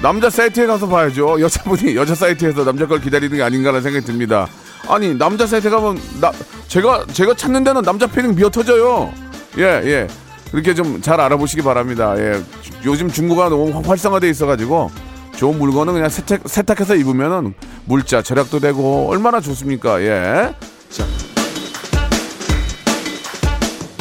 남자 0.00 0.30
사이트에 0.30 0.66
가서 0.66 0.86
봐야죠. 0.88 1.40
여자분이 1.40 1.96
여자 1.96 2.14
사이트에서 2.14 2.64
남자 2.64 2.86
걸 2.86 3.00
기다리는 3.00 3.36
게 3.36 3.42
아닌가라는 3.42 3.82
생각이 3.82 4.06
듭니다. 4.06 4.46
아니 4.88 5.14
남자 5.14 5.46
사이트 5.46 5.68
가면 5.70 6.00
나 6.20 6.30
제가 6.68 7.04
제가 7.12 7.34
찾는 7.34 7.64
데는 7.64 7.82
남자 7.82 8.06
패딩 8.06 8.36
비어 8.36 8.48
터져요. 8.48 9.12
예 9.58 9.62
예. 9.84 10.06
그렇게 10.52 10.72
좀 10.74 11.02
잘 11.02 11.20
알아보시기 11.20 11.62
바랍니다. 11.62 12.14
예. 12.16 12.40
요즘 12.84 13.10
중고가 13.10 13.48
너무 13.48 13.80
활성화돼 13.84 14.28
있어가지고 14.30 14.90
좋은 15.36 15.58
물건은 15.58 15.92
그냥 15.94 16.08
세탁, 16.08 16.42
세탁해서 16.46 16.94
입으면은 16.94 17.54
물자 17.84 18.22
절약도 18.22 18.60
되고 18.60 19.08
얼마나 19.10 19.40
좋습니까? 19.40 20.00
예. 20.02 20.54
자. 20.90 21.04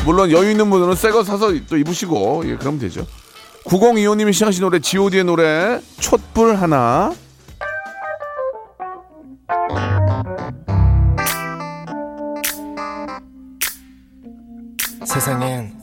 물론 0.05 0.31
여유 0.31 0.51
있는 0.51 0.69
분들은 0.69 0.95
새 0.95 1.09
거 1.11 1.23
사서 1.23 1.53
또 1.67 1.75
입으시고 1.75 2.43
예, 2.45 2.55
그러면 2.55 2.79
되죠. 2.79 3.05
9025님이 3.67 4.31
시작하신 4.31 4.61
노래 4.61 4.79
G.O.D의 4.79 5.25
노래 5.25 5.81
촛불 5.99 6.55
하나 6.55 7.13
세상엔 15.05 15.73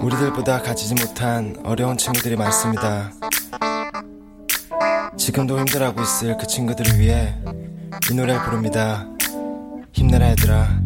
우리들보다 0.00 0.62
가지지 0.62 0.94
못한 0.94 1.54
어려운 1.64 1.98
친구들이 1.98 2.36
많습니다. 2.36 3.12
지금도 5.18 5.58
힘들어하고 5.58 6.00
있을 6.00 6.36
그 6.38 6.46
친구들을 6.46 6.98
위해 6.98 7.34
이 8.10 8.14
노래를 8.14 8.42
부릅니다. 8.42 9.06
힘내라 9.92 10.30
얘들아. 10.30 10.81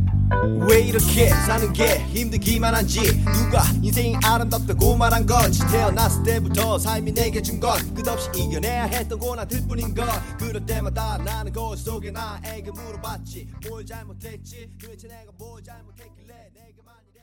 왜 0.68 0.80
이렇게 0.80 1.28
사는 1.28 1.72
게 1.72 1.98
힘들기만 2.06 2.74
한지 2.74 3.00
누가 3.24 3.62
인생이 3.82 4.16
아름답다고 4.24 4.96
말한 4.96 5.24
건지 5.26 5.60
태어났을 5.70 6.22
때부터 6.24 6.78
삶이 6.78 7.12
내게 7.12 7.40
준 7.42 7.56
건 7.60 7.94
끝없이 7.94 8.28
이겨내야 8.34 8.84
했던 8.84 9.18
고난들 9.18 9.66
뿐인 9.66 9.94
걸 9.94 10.06
그럴 10.38 10.64
때마다 10.66 11.16
나는 11.18 11.50
거울 11.52 11.74
속에 11.76 12.10
나에게 12.10 12.70
물어봤지 12.70 13.48
뭘 13.68 13.86
잘못했지 13.86 14.68
도대체 14.80 15.08
내가 15.08 15.30
뭘 15.38 15.62
잘못했길래 15.64 16.34
내게만 16.54 16.94
이래 17.14 17.22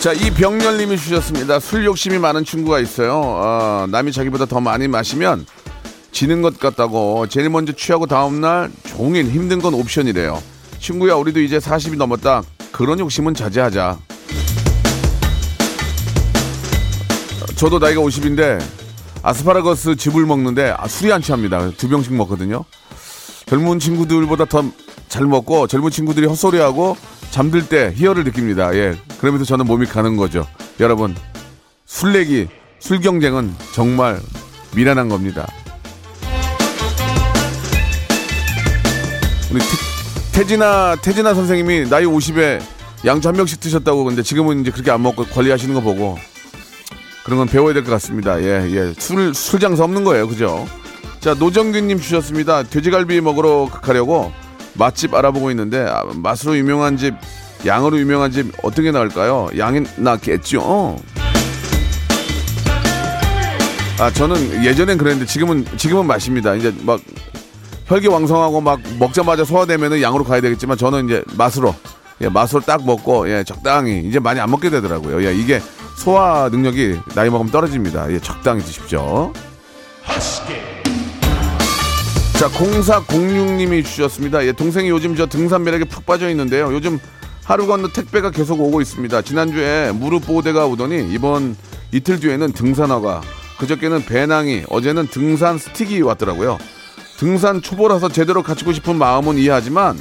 자, 0.00 0.12
이 0.12 0.30
병렬님이 0.30 0.96
주셨습니다. 0.96 1.60
술 1.60 1.84
욕심이 1.84 2.18
많은 2.18 2.44
친구가 2.44 2.78
있어요. 2.80 3.20
어, 3.22 3.86
남이 3.90 4.12
자기보다 4.12 4.46
더 4.46 4.58
많이 4.60 4.88
마시면 4.88 5.46
지는 6.12 6.42
것 6.42 6.58
같다고 6.58 7.26
제일 7.28 7.50
먼저 7.50 7.72
취하고 7.72 8.06
다음날 8.06 8.70
종일 8.84 9.26
힘든 9.26 9.60
건 9.60 9.74
옵션이래요. 9.74 10.42
친구야, 10.78 11.14
우리도 11.14 11.40
이제 11.40 11.58
40이 11.58 11.96
넘었다. 11.96 12.42
그런 12.72 12.98
욕심은 12.98 13.34
자제하자. 13.34 13.98
저도 17.56 17.78
나이가 17.78 18.00
50인데 18.00 18.62
아스파라거스 19.22 19.96
즙을 19.96 20.24
먹는데 20.24 20.74
아, 20.76 20.88
술이 20.88 21.12
안 21.12 21.20
취합니다. 21.20 21.70
두 21.76 21.88
병씩 21.88 22.14
먹거든요. 22.14 22.64
젊은 23.46 23.78
친구들보다 23.78 24.46
더 24.46 24.62
잘 25.10 25.26
먹고 25.26 25.66
젊은 25.66 25.90
친구들이 25.90 26.26
헛소리하고 26.26 26.96
잠들 27.32 27.68
때 27.68 27.92
희열을 27.96 28.22
느낍니다. 28.24 28.72
예. 28.76 28.96
그러면서 29.18 29.44
저는 29.44 29.66
몸이 29.66 29.86
가는 29.86 30.16
거죠. 30.16 30.46
여러분, 30.78 31.16
술래기, 31.84 32.46
술 32.78 33.00
경쟁은 33.00 33.52
정말 33.74 34.20
미련한 34.74 35.08
겁니다. 35.08 35.48
우리 39.50 39.60
태, 40.32 40.44
진아 40.44 40.96
태진아 41.02 41.34
선생님이 41.34 41.88
나이 41.88 42.04
50에 42.04 42.60
양주 43.04 43.28
한 43.28 43.36
명씩 43.36 43.60
드셨다고 43.60 44.04
근데 44.04 44.22
지금은 44.22 44.60
이제 44.60 44.70
그렇게 44.70 44.90
안 44.90 45.02
먹고 45.02 45.24
관리하시는 45.24 45.74
거 45.74 45.80
보고 45.80 46.18
그런 47.24 47.38
건 47.38 47.48
배워야 47.48 47.74
될 47.74 47.84
것 47.84 47.90
같습니다. 47.92 48.40
예, 48.42 48.68
예. 48.70 48.94
술, 48.98 49.34
술 49.34 49.60
장사 49.60 49.84
없는 49.84 50.04
거예요. 50.04 50.26
그죠? 50.28 50.66
자, 51.20 51.34
노정균님 51.34 52.00
주셨습니다. 52.00 52.62
돼지갈비 52.64 53.20
먹으러 53.20 53.68
가려고 53.70 54.32
맛집 54.74 55.14
알아보고 55.14 55.50
있는데, 55.50 55.84
아, 55.86 56.02
맛으로 56.14 56.56
유명한 56.56 56.96
집, 56.96 57.14
양으로 57.66 57.98
유명한 57.98 58.30
집 58.32 58.52
어떻게 58.62 58.90
나을까요? 58.90 59.50
양이 59.58 59.82
낫겠죠? 59.96 60.98
아, 63.98 64.10
저는 64.10 64.64
예전엔 64.64 64.96
그랬는데 64.96 65.30
지금은, 65.30 65.66
지금은 65.76 66.06
맛입니다. 66.06 66.54
이제 66.54 66.74
막 66.82 67.00
혈기왕성하고 67.90 68.60
막 68.60 68.80
먹자마자 69.00 69.44
소화되면은 69.44 70.00
양으로 70.00 70.22
가야 70.22 70.40
되겠지만 70.40 70.78
저는 70.78 71.06
이제 71.06 71.24
맛으로 71.36 71.74
예, 72.20 72.28
맛으로 72.28 72.60
딱 72.60 72.86
먹고 72.86 73.28
예, 73.28 73.42
적당히 73.42 74.02
이제 74.06 74.20
많이 74.20 74.38
안 74.38 74.48
먹게 74.48 74.70
되더라고요. 74.70 75.24
예, 75.26 75.34
이게 75.34 75.60
소화 75.96 76.48
능력이 76.50 77.00
나이 77.16 77.28
먹으면 77.30 77.50
떨어집니다. 77.50 78.12
예, 78.12 78.20
적당히 78.20 78.62
드십시오. 78.62 79.32
자, 82.38 82.48
0406님이 82.48 83.84
주셨습니다. 83.84 84.46
예, 84.46 84.52
동생이 84.52 84.88
요즘 84.88 85.16
저 85.16 85.26
등산 85.26 85.64
매력에 85.64 85.84
푹 85.84 86.06
빠져 86.06 86.30
있는데요. 86.30 86.72
요즘 86.72 87.00
하루 87.42 87.66
건너 87.66 87.88
택배가 87.88 88.30
계속 88.30 88.60
오고 88.60 88.80
있습니다. 88.80 89.22
지난주에 89.22 89.90
무릎 89.92 90.26
보호대가 90.26 90.66
오더니 90.66 91.12
이번 91.12 91.56
이틀 91.90 92.20
뒤에는 92.20 92.52
등산화가 92.52 93.22
그저께는 93.58 94.06
배낭이 94.06 94.62
어제는 94.68 95.08
등산 95.08 95.58
스틱이 95.58 96.02
왔더라고요. 96.02 96.56
등산 97.20 97.60
초보라서 97.60 98.08
제대로 98.08 98.42
갖추고 98.42 98.72
싶은 98.72 98.96
마음은 98.96 99.36
이해하지만 99.36 100.00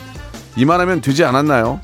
이만하면 0.56 1.02
되지 1.02 1.26
않았나요? 1.26 1.82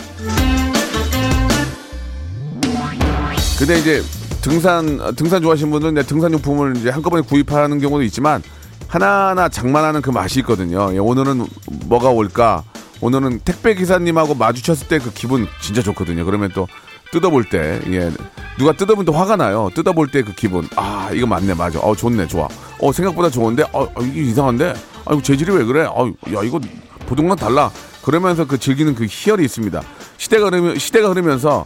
근데 3.59 3.77
이제 3.79 4.01
등산 4.41 5.13
등산 5.17 5.41
좋아하시는 5.41 5.69
분들은 5.71 5.93
내 5.95 6.03
등산 6.03 6.31
용품을 6.31 6.77
이제 6.77 6.89
한꺼번에 6.89 7.21
구입하는 7.21 7.79
경우도 7.81 8.03
있지만 8.03 8.41
하나하나 8.87 9.49
장만하는 9.49 10.01
그 10.01 10.09
맛이 10.09 10.39
있거든요. 10.39 10.93
예, 10.93 10.99
오늘은 10.99 11.45
뭐가 11.87 12.11
올까? 12.11 12.63
오늘은 13.01 13.41
택배 13.43 13.75
기사님하고 13.75 14.35
마주쳤을 14.35 14.87
때 14.87 14.99
그 14.99 15.11
기분 15.13 15.49
진짜 15.59 15.81
좋거든요. 15.81 16.23
그러면 16.23 16.49
또 16.55 16.65
뜯어볼 17.11 17.49
때, 17.49 17.81
예, 17.91 18.09
누가 18.57 18.71
뜯어보면 18.71 19.03
또 19.05 19.11
화가 19.11 19.35
나요. 19.35 19.69
뜯어볼 19.75 20.11
때 20.11 20.21
그 20.21 20.33
기분, 20.33 20.65
아 20.77 21.09
이거 21.13 21.27
맞네, 21.27 21.55
맞아. 21.55 21.79
어 21.79 21.93
좋네, 21.93 22.27
좋아. 22.27 22.47
어 22.79 22.91
생각보다 22.93 23.29
좋은데, 23.29 23.63
어 23.73 23.83
어, 23.83 24.01
이게 24.01 24.21
이상한데, 24.21 24.73
아 25.05 25.13
이거 25.13 25.21
재질이 25.21 25.51
왜 25.53 25.63
그래? 25.63 25.85
어, 25.89 26.07
야 26.33 26.43
이거 26.43 26.59
보통랑 27.07 27.35
달라. 27.37 27.71
그러면서 28.03 28.45
그 28.45 28.57
즐기는 28.57 28.93
그 28.95 29.05
희열이 29.09 29.43
있습니다. 29.45 29.81
시대가 30.17 30.45
흐르면 30.45 30.77
시대가 30.79 31.09
흐르면서 31.09 31.65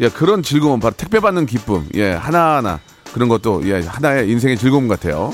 예, 0.00 0.08
그런 0.08 0.42
즐거움, 0.42 0.78
바로 0.80 0.94
택배 0.96 1.20
받는 1.20 1.46
기쁨, 1.46 1.86
예, 1.94 2.12
하나하나 2.12 2.80
그런 3.12 3.28
것도 3.28 3.62
예, 3.68 3.80
하나의 3.80 4.28
인생의 4.30 4.58
즐거움 4.58 4.88
같아요. 4.88 5.32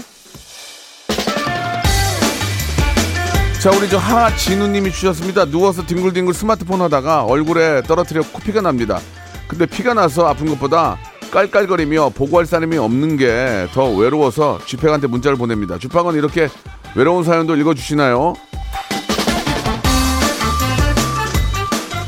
자, 3.61 3.71
우리 3.71 3.89
저 3.89 3.97
하진우님이 3.97 4.91
주셨습니다. 4.91 5.45
누워서 5.45 5.87
뒹굴뒹굴 5.87 6.35
스마트폰 6.35 6.81
하다가 6.83 7.25
얼굴에 7.25 7.83
떨어뜨려 7.83 8.23
코피가 8.33 8.61
납니다. 8.61 8.99
근데 9.47 9.67
피가 9.67 9.95
나서 9.95 10.27
아픈 10.27 10.47
것보다 10.49 10.99
깔깔거리며 11.31 12.11
보고할 12.11 12.45
사람이 12.47 12.77
없는 12.77 13.17
게 13.17 13.67
더 13.73 13.89
외로워서 13.91 14.59
쥐팩한테 14.67 15.07
문자를 15.07 15.39
보냅니다. 15.39 15.79
주팡은 15.79 16.15
이렇게 16.15 16.49
외로운 16.95 17.25
사연도 17.25 17.57
읽어주시나요? 17.57 18.35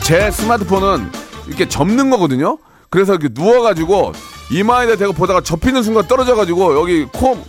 제 0.03 0.31
스마트폰은 0.31 1.11
이렇게 1.49 1.69
접는 1.69 2.11
거거든요. 2.11 2.59
그래서 2.91 3.15
이렇게 3.15 3.29
누워가지고 3.33 4.13
이마에다 4.51 4.97
대고 4.97 5.15
보다가 5.15 5.41
접히는 5.41 5.83
순간 5.83 6.07
떨어져가지고 6.07 6.79
여기 6.79 7.05
코 7.07 7.43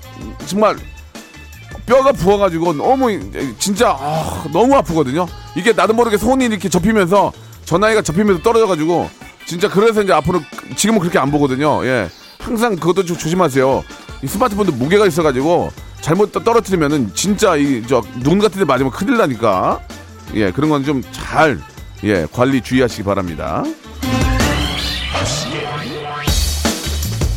정말 0.45 0.77
뼈가 1.85 2.13
부어가지고 2.13 2.73
너무 2.73 3.19
진짜 3.59 3.95
아, 3.99 4.45
너무 4.53 4.75
아프거든요. 4.75 5.27
이게 5.55 5.73
나도 5.73 5.93
모르게 5.93 6.17
손이 6.17 6.45
이렇게 6.45 6.69
접히면서 6.69 7.31
전화기가 7.65 8.01
접히면서 8.01 8.41
떨어져가지고 8.41 9.09
진짜 9.45 9.69
그래서 9.69 10.01
이제 10.01 10.13
앞으로 10.13 10.39
지금은 10.75 10.99
그렇게 10.99 11.19
안 11.19 11.29
보거든요. 11.31 11.85
예, 11.85 12.09
항상 12.39 12.75
그것도 12.75 13.03
좀 13.05 13.17
조심하세요. 13.17 13.83
이 14.23 14.27
스마트폰도 14.27 14.71
무게가 14.71 15.05
있어가지고 15.05 15.71
잘못 16.05 16.31
떠- 16.31 16.43
떨어뜨리면은 16.43 17.11
진짜 17.15 17.55
이 17.55 17.81
저 17.87 18.01
눈 18.23 18.37
같은 18.39 18.59
데 18.59 18.65
맞으면 18.65 18.91
큰일 18.91 19.17
나니까 19.17 19.79
예 20.35 20.51
그런 20.51 20.69
건 20.69 20.83
좀 20.85 21.01
잘 21.11 21.59
예 22.03 22.27
관리 22.31 22.61
주의하시기 22.61 23.01
바랍니다. 23.03 23.63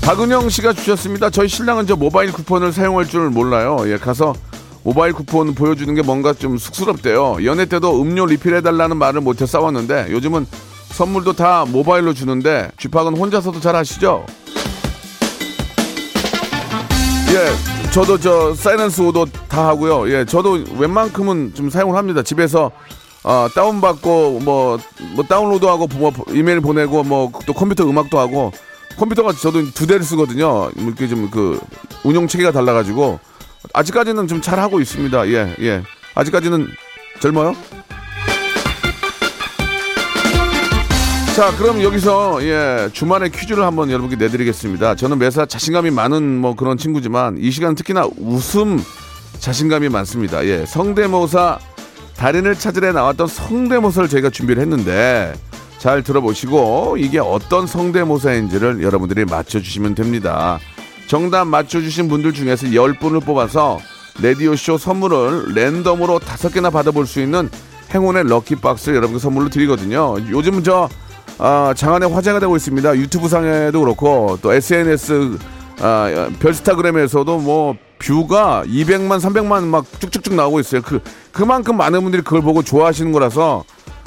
박은영 0.02 0.48
씨가 0.50 0.72
주셨습니다. 0.74 1.31
저희 1.31 1.48
신랑은 1.48 1.87
저 1.87 1.94
모바일 1.96 2.33
쿠폰을 2.33 2.72
사용할 2.72 3.07
줄 3.07 3.31
몰라요. 3.31 3.76
예, 3.87 3.96
가서 3.98 4.35
모바일 4.83 5.12
쿠폰 5.12 5.54
보여주는 5.54 5.94
게 5.94 6.02
뭔가 6.02 6.33
좀 6.33 6.57
쑥스럽대요. 6.59 7.44
연애 7.44 7.66
때도 7.66 8.00
음료 8.02 8.24
리필해달라는 8.26 8.96
말을 8.96 9.20
못해 9.20 9.44
싸웠는데 9.46 10.09
요즘은 10.11 10.46
선물도 10.90 11.35
다 11.35 11.64
모바일로 11.68 12.14
주는데 12.14 12.70
쥐팍은 12.78 13.16
혼자서도 13.18 13.61
잘 13.61 13.76
하시죠? 13.76 14.24
예, 17.31 17.78
저도 17.92 18.18
저 18.18 18.55
사이렌스 18.55 19.01
오도 19.01 19.27
다 19.48 19.68
하고요. 19.68 20.09
예, 20.12 20.24
저도 20.24 20.64
웬만큼은 20.79 21.53
좀 21.55 21.68
사용을 21.70 21.96
합니다. 21.96 22.22
집에서 22.22 22.70
어, 23.24 23.48
다운받고 23.55 24.40
뭐, 24.40 24.79
뭐 25.14 25.24
다운로드하고 25.24 25.88
뭐 25.94 26.12
이메일 26.31 26.61
보내고 26.61 27.03
뭐 27.03 27.33
또 27.46 27.53
컴퓨터 27.53 27.85
음악도 27.88 28.18
하고 28.18 28.53
컴퓨터가 28.98 29.33
저도 29.33 29.70
두 29.72 29.87
대를 29.87 30.05
쓰거든요. 30.05 30.70
이렇게 30.77 31.09
좀 31.09 31.29
그 31.31 31.61
운영 32.05 32.29
체계가 32.29 32.53
달라가지고 32.53 33.18
아직까지는 33.74 34.29
좀 34.29 34.40
잘 34.42 34.61
하고 34.61 34.81
있습니다. 34.81 35.29
예, 35.29 35.55
예. 35.61 35.83
아직까지는 36.14 36.68
젊어요? 37.20 37.55
자, 41.38 41.57
그럼 41.57 41.81
여기서 41.85 42.42
예 42.42 42.90
주말에 42.92 43.29
퀴즈를 43.29 43.62
한번 43.62 43.92
여러분께 43.92 44.16
내드리겠습니다. 44.16 44.96
저는 44.96 45.20
매사 45.20 45.46
자신감이 45.46 45.92
많은 45.92 46.40
뭐 46.40 46.57
그런 46.57 46.77
친구지만 46.77 47.37
이 47.38 47.53
시간 47.53 47.77
특히나 47.77 48.09
웃음 48.18 48.83
자신감이 49.38 49.88
많습니다. 49.88 50.44
예, 50.46 50.66
성대모사 50.66 51.61
달인을 52.16 52.57
찾으러 52.57 52.90
나왔던 52.90 53.29
성대모사를 53.29 54.09
저희가 54.09 54.31
준비를 54.31 54.61
했는데 54.61 55.33
잘 55.79 56.03
들어보시고 56.03 56.96
이게 56.98 57.20
어떤 57.20 57.68
성대모사인지를 57.68 58.83
여러분들이 58.83 59.24
맞춰주시면 59.24 59.94
됩니다. 59.94 60.59
정답 61.07 61.44
맞춰주신 61.44 62.09
분들 62.09 62.33
중에서 62.33 62.66
10분을 62.66 63.24
뽑아서 63.24 63.79
라디오쇼 64.20 64.77
선물을 64.77 65.55
랜덤으로 65.55 66.18
다섯 66.18 66.53
개나 66.53 66.70
받아볼 66.70 67.07
수 67.07 67.20
있는 67.20 67.48
행운의 67.94 68.24
럭키박스를 68.24 68.96
여러분께 68.96 69.20
선물로 69.20 69.51
드리거든요. 69.51 70.16
요즘 70.31 70.64
저 70.64 70.88
아, 71.38 71.72
장안의 71.77 72.11
화제가 72.11 72.40
되고 72.40 72.57
있습니다. 72.57 72.96
유튜브 72.96 73.29
상에도 73.29 73.81
그렇고 73.81 74.38
또 74.42 74.53
SNS 74.53 75.38
아, 75.81 76.31
별스타그램에서도 76.40 77.38
뭐 77.38 77.77
뷰가 78.01 78.64
200만, 78.66 79.20
300만 79.20 79.64
막 79.64 79.87
쭉쭉쭉 80.01 80.35
나오고 80.35 80.61
있어요. 80.61 80.83
그 80.83 81.01
그만큼 81.33 81.77
많은 81.77 82.03
분들이 82.03 82.22
그걸 82.22 82.42
보고 82.42 82.62
좋아하시는 82.62 83.12
거라서 83.12 83.64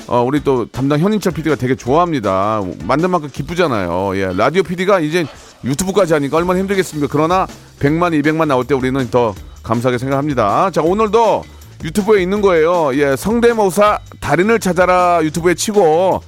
어, 0.07 0.23
우리 0.23 0.43
또 0.43 0.65
담당 0.69 0.99
현인철 0.99 1.33
PD가 1.33 1.55
되게 1.55 1.75
좋아합니다. 1.75 2.61
만든 2.83 3.09
만큼 3.11 3.29
기쁘잖아요. 3.31 4.17
예, 4.17 4.33
라디오 4.35 4.63
PD가 4.63 4.99
이제 4.99 5.25
유튜브까지 5.63 6.13
하니까 6.13 6.37
얼마나 6.37 6.59
힘들겠습니까? 6.59 7.07
그러나 7.11 7.47
100만, 7.79 8.19
200만 8.21 8.47
나올 8.47 8.65
때 8.65 8.73
우리는 8.73 9.09
더 9.09 9.33
감사하게 9.63 9.99
생각합니다. 9.99 10.71
자, 10.71 10.81
오늘도 10.81 11.43
유튜브에 11.83 12.21
있는 12.21 12.41
거예요. 12.41 12.95
예, 12.95 13.15
성대모사 13.15 13.99
달인을 14.19 14.59
찾아라 14.59 15.19
유튜브에 15.23 15.53
치고 15.53 16.21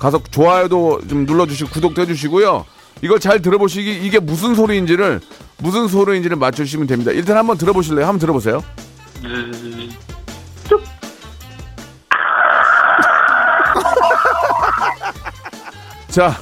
가서 0.00 0.20
좋아요도 0.30 1.02
좀 1.08 1.26
눌러주시고 1.26 1.70
구독도 1.70 2.02
해주시고요. 2.02 2.64
이걸 3.02 3.20
잘 3.20 3.40
들어보시기 3.40 4.04
이게 4.04 4.18
무슨 4.18 4.54
소리인지를 4.56 5.20
무슨 5.58 5.86
소리인지를 5.88 6.36
맞춰주시면 6.38 6.86
됩니다. 6.86 7.12
일단 7.12 7.36
한번 7.36 7.58
들어보실래요? 7.58 8.06
한번 8.06 8.18
들어보세요. 8.18 8.64
자, 16.08 16.34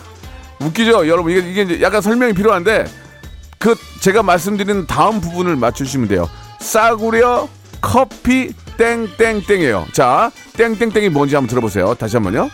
웃기죠, 0.61 1.09
여러분. 1.09 1.33
이게, 1.33 1.51
이게 1.51 1.62
이제 1.62 1.83
약간 1.83 2.01
설명이 2.01 2.33
필요한데 2.35 2.87
그 3.59 3.75
제가 4.01 4.23
말씀드린 4.23 4.87
다음 4.87 5.21
부분을 5.21 5.57
맞추시면 5.57 6.07
돼요. 6.09 6.31
싸구려 6.61 7.49
커피 7.81 8.53
땡땡땡이에요. 8.77 9.87
자, 9.92 10.31
땡땡땡이 10.57 11.09
뭔지 11.09 11.35
한번 11.35 11.49
들어보세요. 11.49 11.94
다시 11.94 12.14
한번요. 12.16 12.49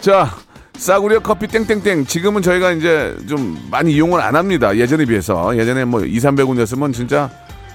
자, 0.00 0.28
싸구려 0.76 1.20
커피 1.20 1.46
땡땡땡. 1.46 2.06
지금은 2.06 2.42
저희가 2.42 2.72
이제 2.72 3.16
좀 3.28 3.58
많이 3.70 3.92
이용을 3.92 4.20
안 4.20 4.36
합니다. 4.36 4.76
예전에 4.76 5.06
비해서. 5.06 5.56
예전에 5.56 5.84
뭐 5.86 6.04
2, 6.04 6.18
300원이었으면 6.18 6.92
진짜 6.92 7.30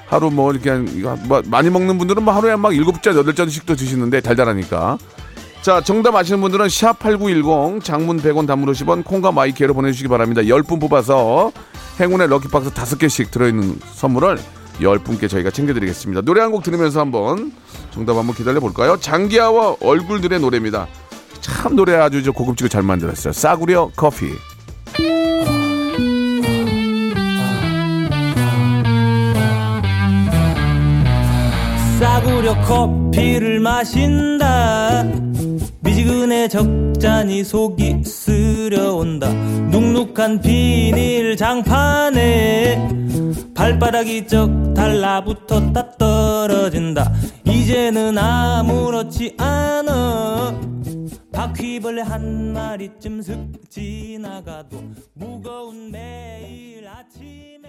하루 0.07 0.29
뭐 0.29 0.51
이렇게 0.51 0.69
한, 0.69 0.87
이거 0.89 1.15
뭐 1.23 1.41
많이 1.45 1.69
먹는 1.69 1.97
분들은 1.97 2.23
뭐 2.23 2.33
하루에 2.33 2.55
막 2.55 2.71
7잔, 2.71 3.23
8잔씩도 3.33 3.77
드시는데 3.77 4.21
달달하니까. 4.21 4.97
자, 5.61 5.81
정답 5.81 6.15
아시는 6.15 6.39
분들은 6.41 6.67
샵8910 6.67 7.83
장문 7.83 8.21
100원 8.21 8.47
단문 8.47 8.71
50원 8.73 9.03
콩과 9.03 9.31
마이케로 9.31 9.73
보내주시기 9.73 10.07
바랍니다. 10.07 10.41
10분 10.41 10.79
뽑아서 10.79 11.51
행운의 11.99 12.27
럭키박스 12.27 12.71
5개씩 12.71 13.31
들어있는 13.31 13.79
선물을 13.93 14.37
10분께 14.81 15.29
저희가 15.29 15.51
챙겨드리겠습니다. 15.51 16.21
노래 16.21 16.41
한 16.41 16.51
곡 16.51 16.63
들으면서 16.63 16.99
한번 16.99 17.51
정답 17.91 18.17
한번 18.17 18.35
기다려 18.35 18.59
볼까요? 18.59 18.97
장기하와 18.99 19.75
얼굴들의 19.81 20.39
노래입니다. 20.39 20.87
참 21.41 21.75
노래 21.75 21.95
아주 21.95 22.23
저 22.23 22.31
고급지게 22.31 22.69
잘 22.69 22.81
만들었어요. 22.83 23.33
싸구려 23.33 23.91
커피. 23.95 24.31
싸구려 31.99 32.55
커피를 32.61 33.59
마신다 33.59 35.03
미지근해 35.99 36.47
적잖이 36.47 37.43
속이 37.43 38.03
쓰려온다. 38.05 39.33
눅눅한 39.33 40.39
비닐 40.39 41.35
장판에 41.35 42.87
발바닥이 43.53 44.25
쩍 44.27 44.73
달라붙었다 44.73 45.97
떨어진다. 45.97 47.11
이제는 47.43 48.17
아무렇지 48.17 49.35
않아. 49.37 50.57
바퀴벌레 51.33 52.01
한 52.01 52.53
마리쯤 52.53 53.21
슥 53.21 53.69
지나가도 53.69 54.81
무거운 55.15 55.91
매일 55.91 56.87
아침엔 56.87 57.68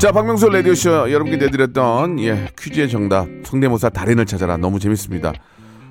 자, 0.00 0.12
박명수 0.12 0.48
라디오쇼 0.48 1.12
여러분께 1.12 1.36
내드렸던 1.36 2.20
예, 2.20 2.48
퀴즈의 2.58 2.88
정답 2.88 3.28
성대모사 3.44 3.90
달인을 3.90 4.24
찾아라 4.24 4.56
너무 4.56 4.78
재밌습니다. 4.78 5.34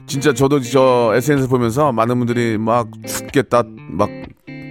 진짜 0.08 0.34
저도 0.34 0.62
저 0.62 1.12
SNS 1.14 1.48
보면서 1.48 1.92
많은 1.92 2.18
분들이 2.18 2.58
막 2.58 2.90
죽겠다 3.06 3.62
막 3.92 4.10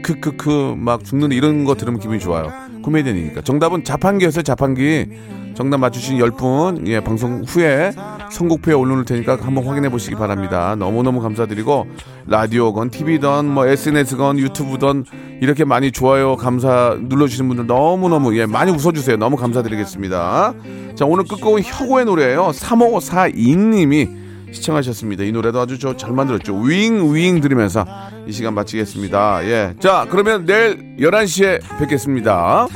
크크크 0.02 0.74
막 0.76 1.04
죽는 1.04 1.30
이런 1.30 1.64
거 1.64 1.76
들으면 1.76 2.00
기분이 2.00 2.18
좋아요. 2.18 2.50
코미디언이니까. 2.88 3.42
정답은 3.42 3.84
자판기였어요. 3.84 4.42
자판기. 4.42 5.06
정답 5.54 5.78
맞추신 5.78 6.18
10분 6.18 6.86
예, 6.86 7.00
방송 7.00 7.42
후에 7.42 7.90
선곡표에 8.30 8.74
올려놓을 8.74 9.04
테니까 9.04 9.38
한번 9.40 9.66
확인해 9.66 9.88
보시기 9.88 10.14
바랍니다. 10.14 10.76
너무너무 10.78 11.20
감사드리고 11.20 11.88
라디오건 12.28 12.90
TV든 12.90 13.46
뭐 13.46 13.66
SNS건 13.66 14.38
유튜브든 14.38 15.04
이렇게 15.40 15.64
많이 15.64 15.90
좋아요 15.90 16.36
감사 16.36 16.96
눌러주시는 17.00 17.48
분들 17.48 17.66
너무너무 17.66 18.38
예, 18.38 18.46
많이 18.46 18.70
웃어주세요. 18.70 19.16
너무 19.16 19.36
감사드리겠습니다. 19.36 20.54
자 20.94 21.04
오늘 21.04 21.24
끝곡은 21.24 21.62
혁오의 21.64 22.04
노래예요. 22.04 22.50
3542님이 22.50 24.27
시청하셨습니다. 24.52 25.24
이 25.24 25.32
노래도 25.32 25.60
아주 25.60 25.78
저 25.78 25.96
잘 25.96 26.12
만들었죠. 26.12 26.54
윙, 26.56 27.12
윙 27.14 27.40
들으면서 27.40 27.84
이 28.26 28.32
시간 28.32 28.54
마치겠습니다. 28.54 29.44
예. 29.44 29.74
자, 29.80 30.06
그러면 30.10 30.44
내일 30.46 30.96
11시에 30.98 31.60
뵙겠습니다. 31.78 32.66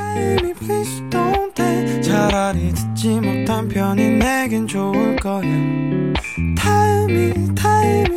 차라리 2.02 2.72
듣지 2.74 3.08
못한 3.20 3.68
편이 3.68 4.10
내겐 4.18 4.66
좋을 4.66 5.16
거야 5.16 5.40
tell 5.40 7.10
me, 7.10 7.32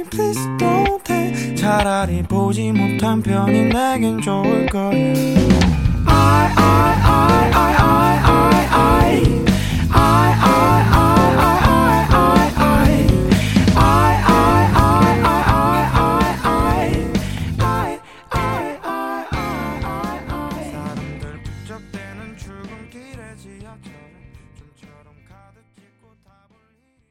please 0.10 0.42
don't 0.58 1.04
take 1.04 1.56
차라리 1.56 2.22
보지 2.24 2.72
못한 2.72 3.22
편이 3.22 3.70
내겐 3.70 4.22
좋을 4.22 4.66
거야 4.68 4.92
I, 6.08 6.55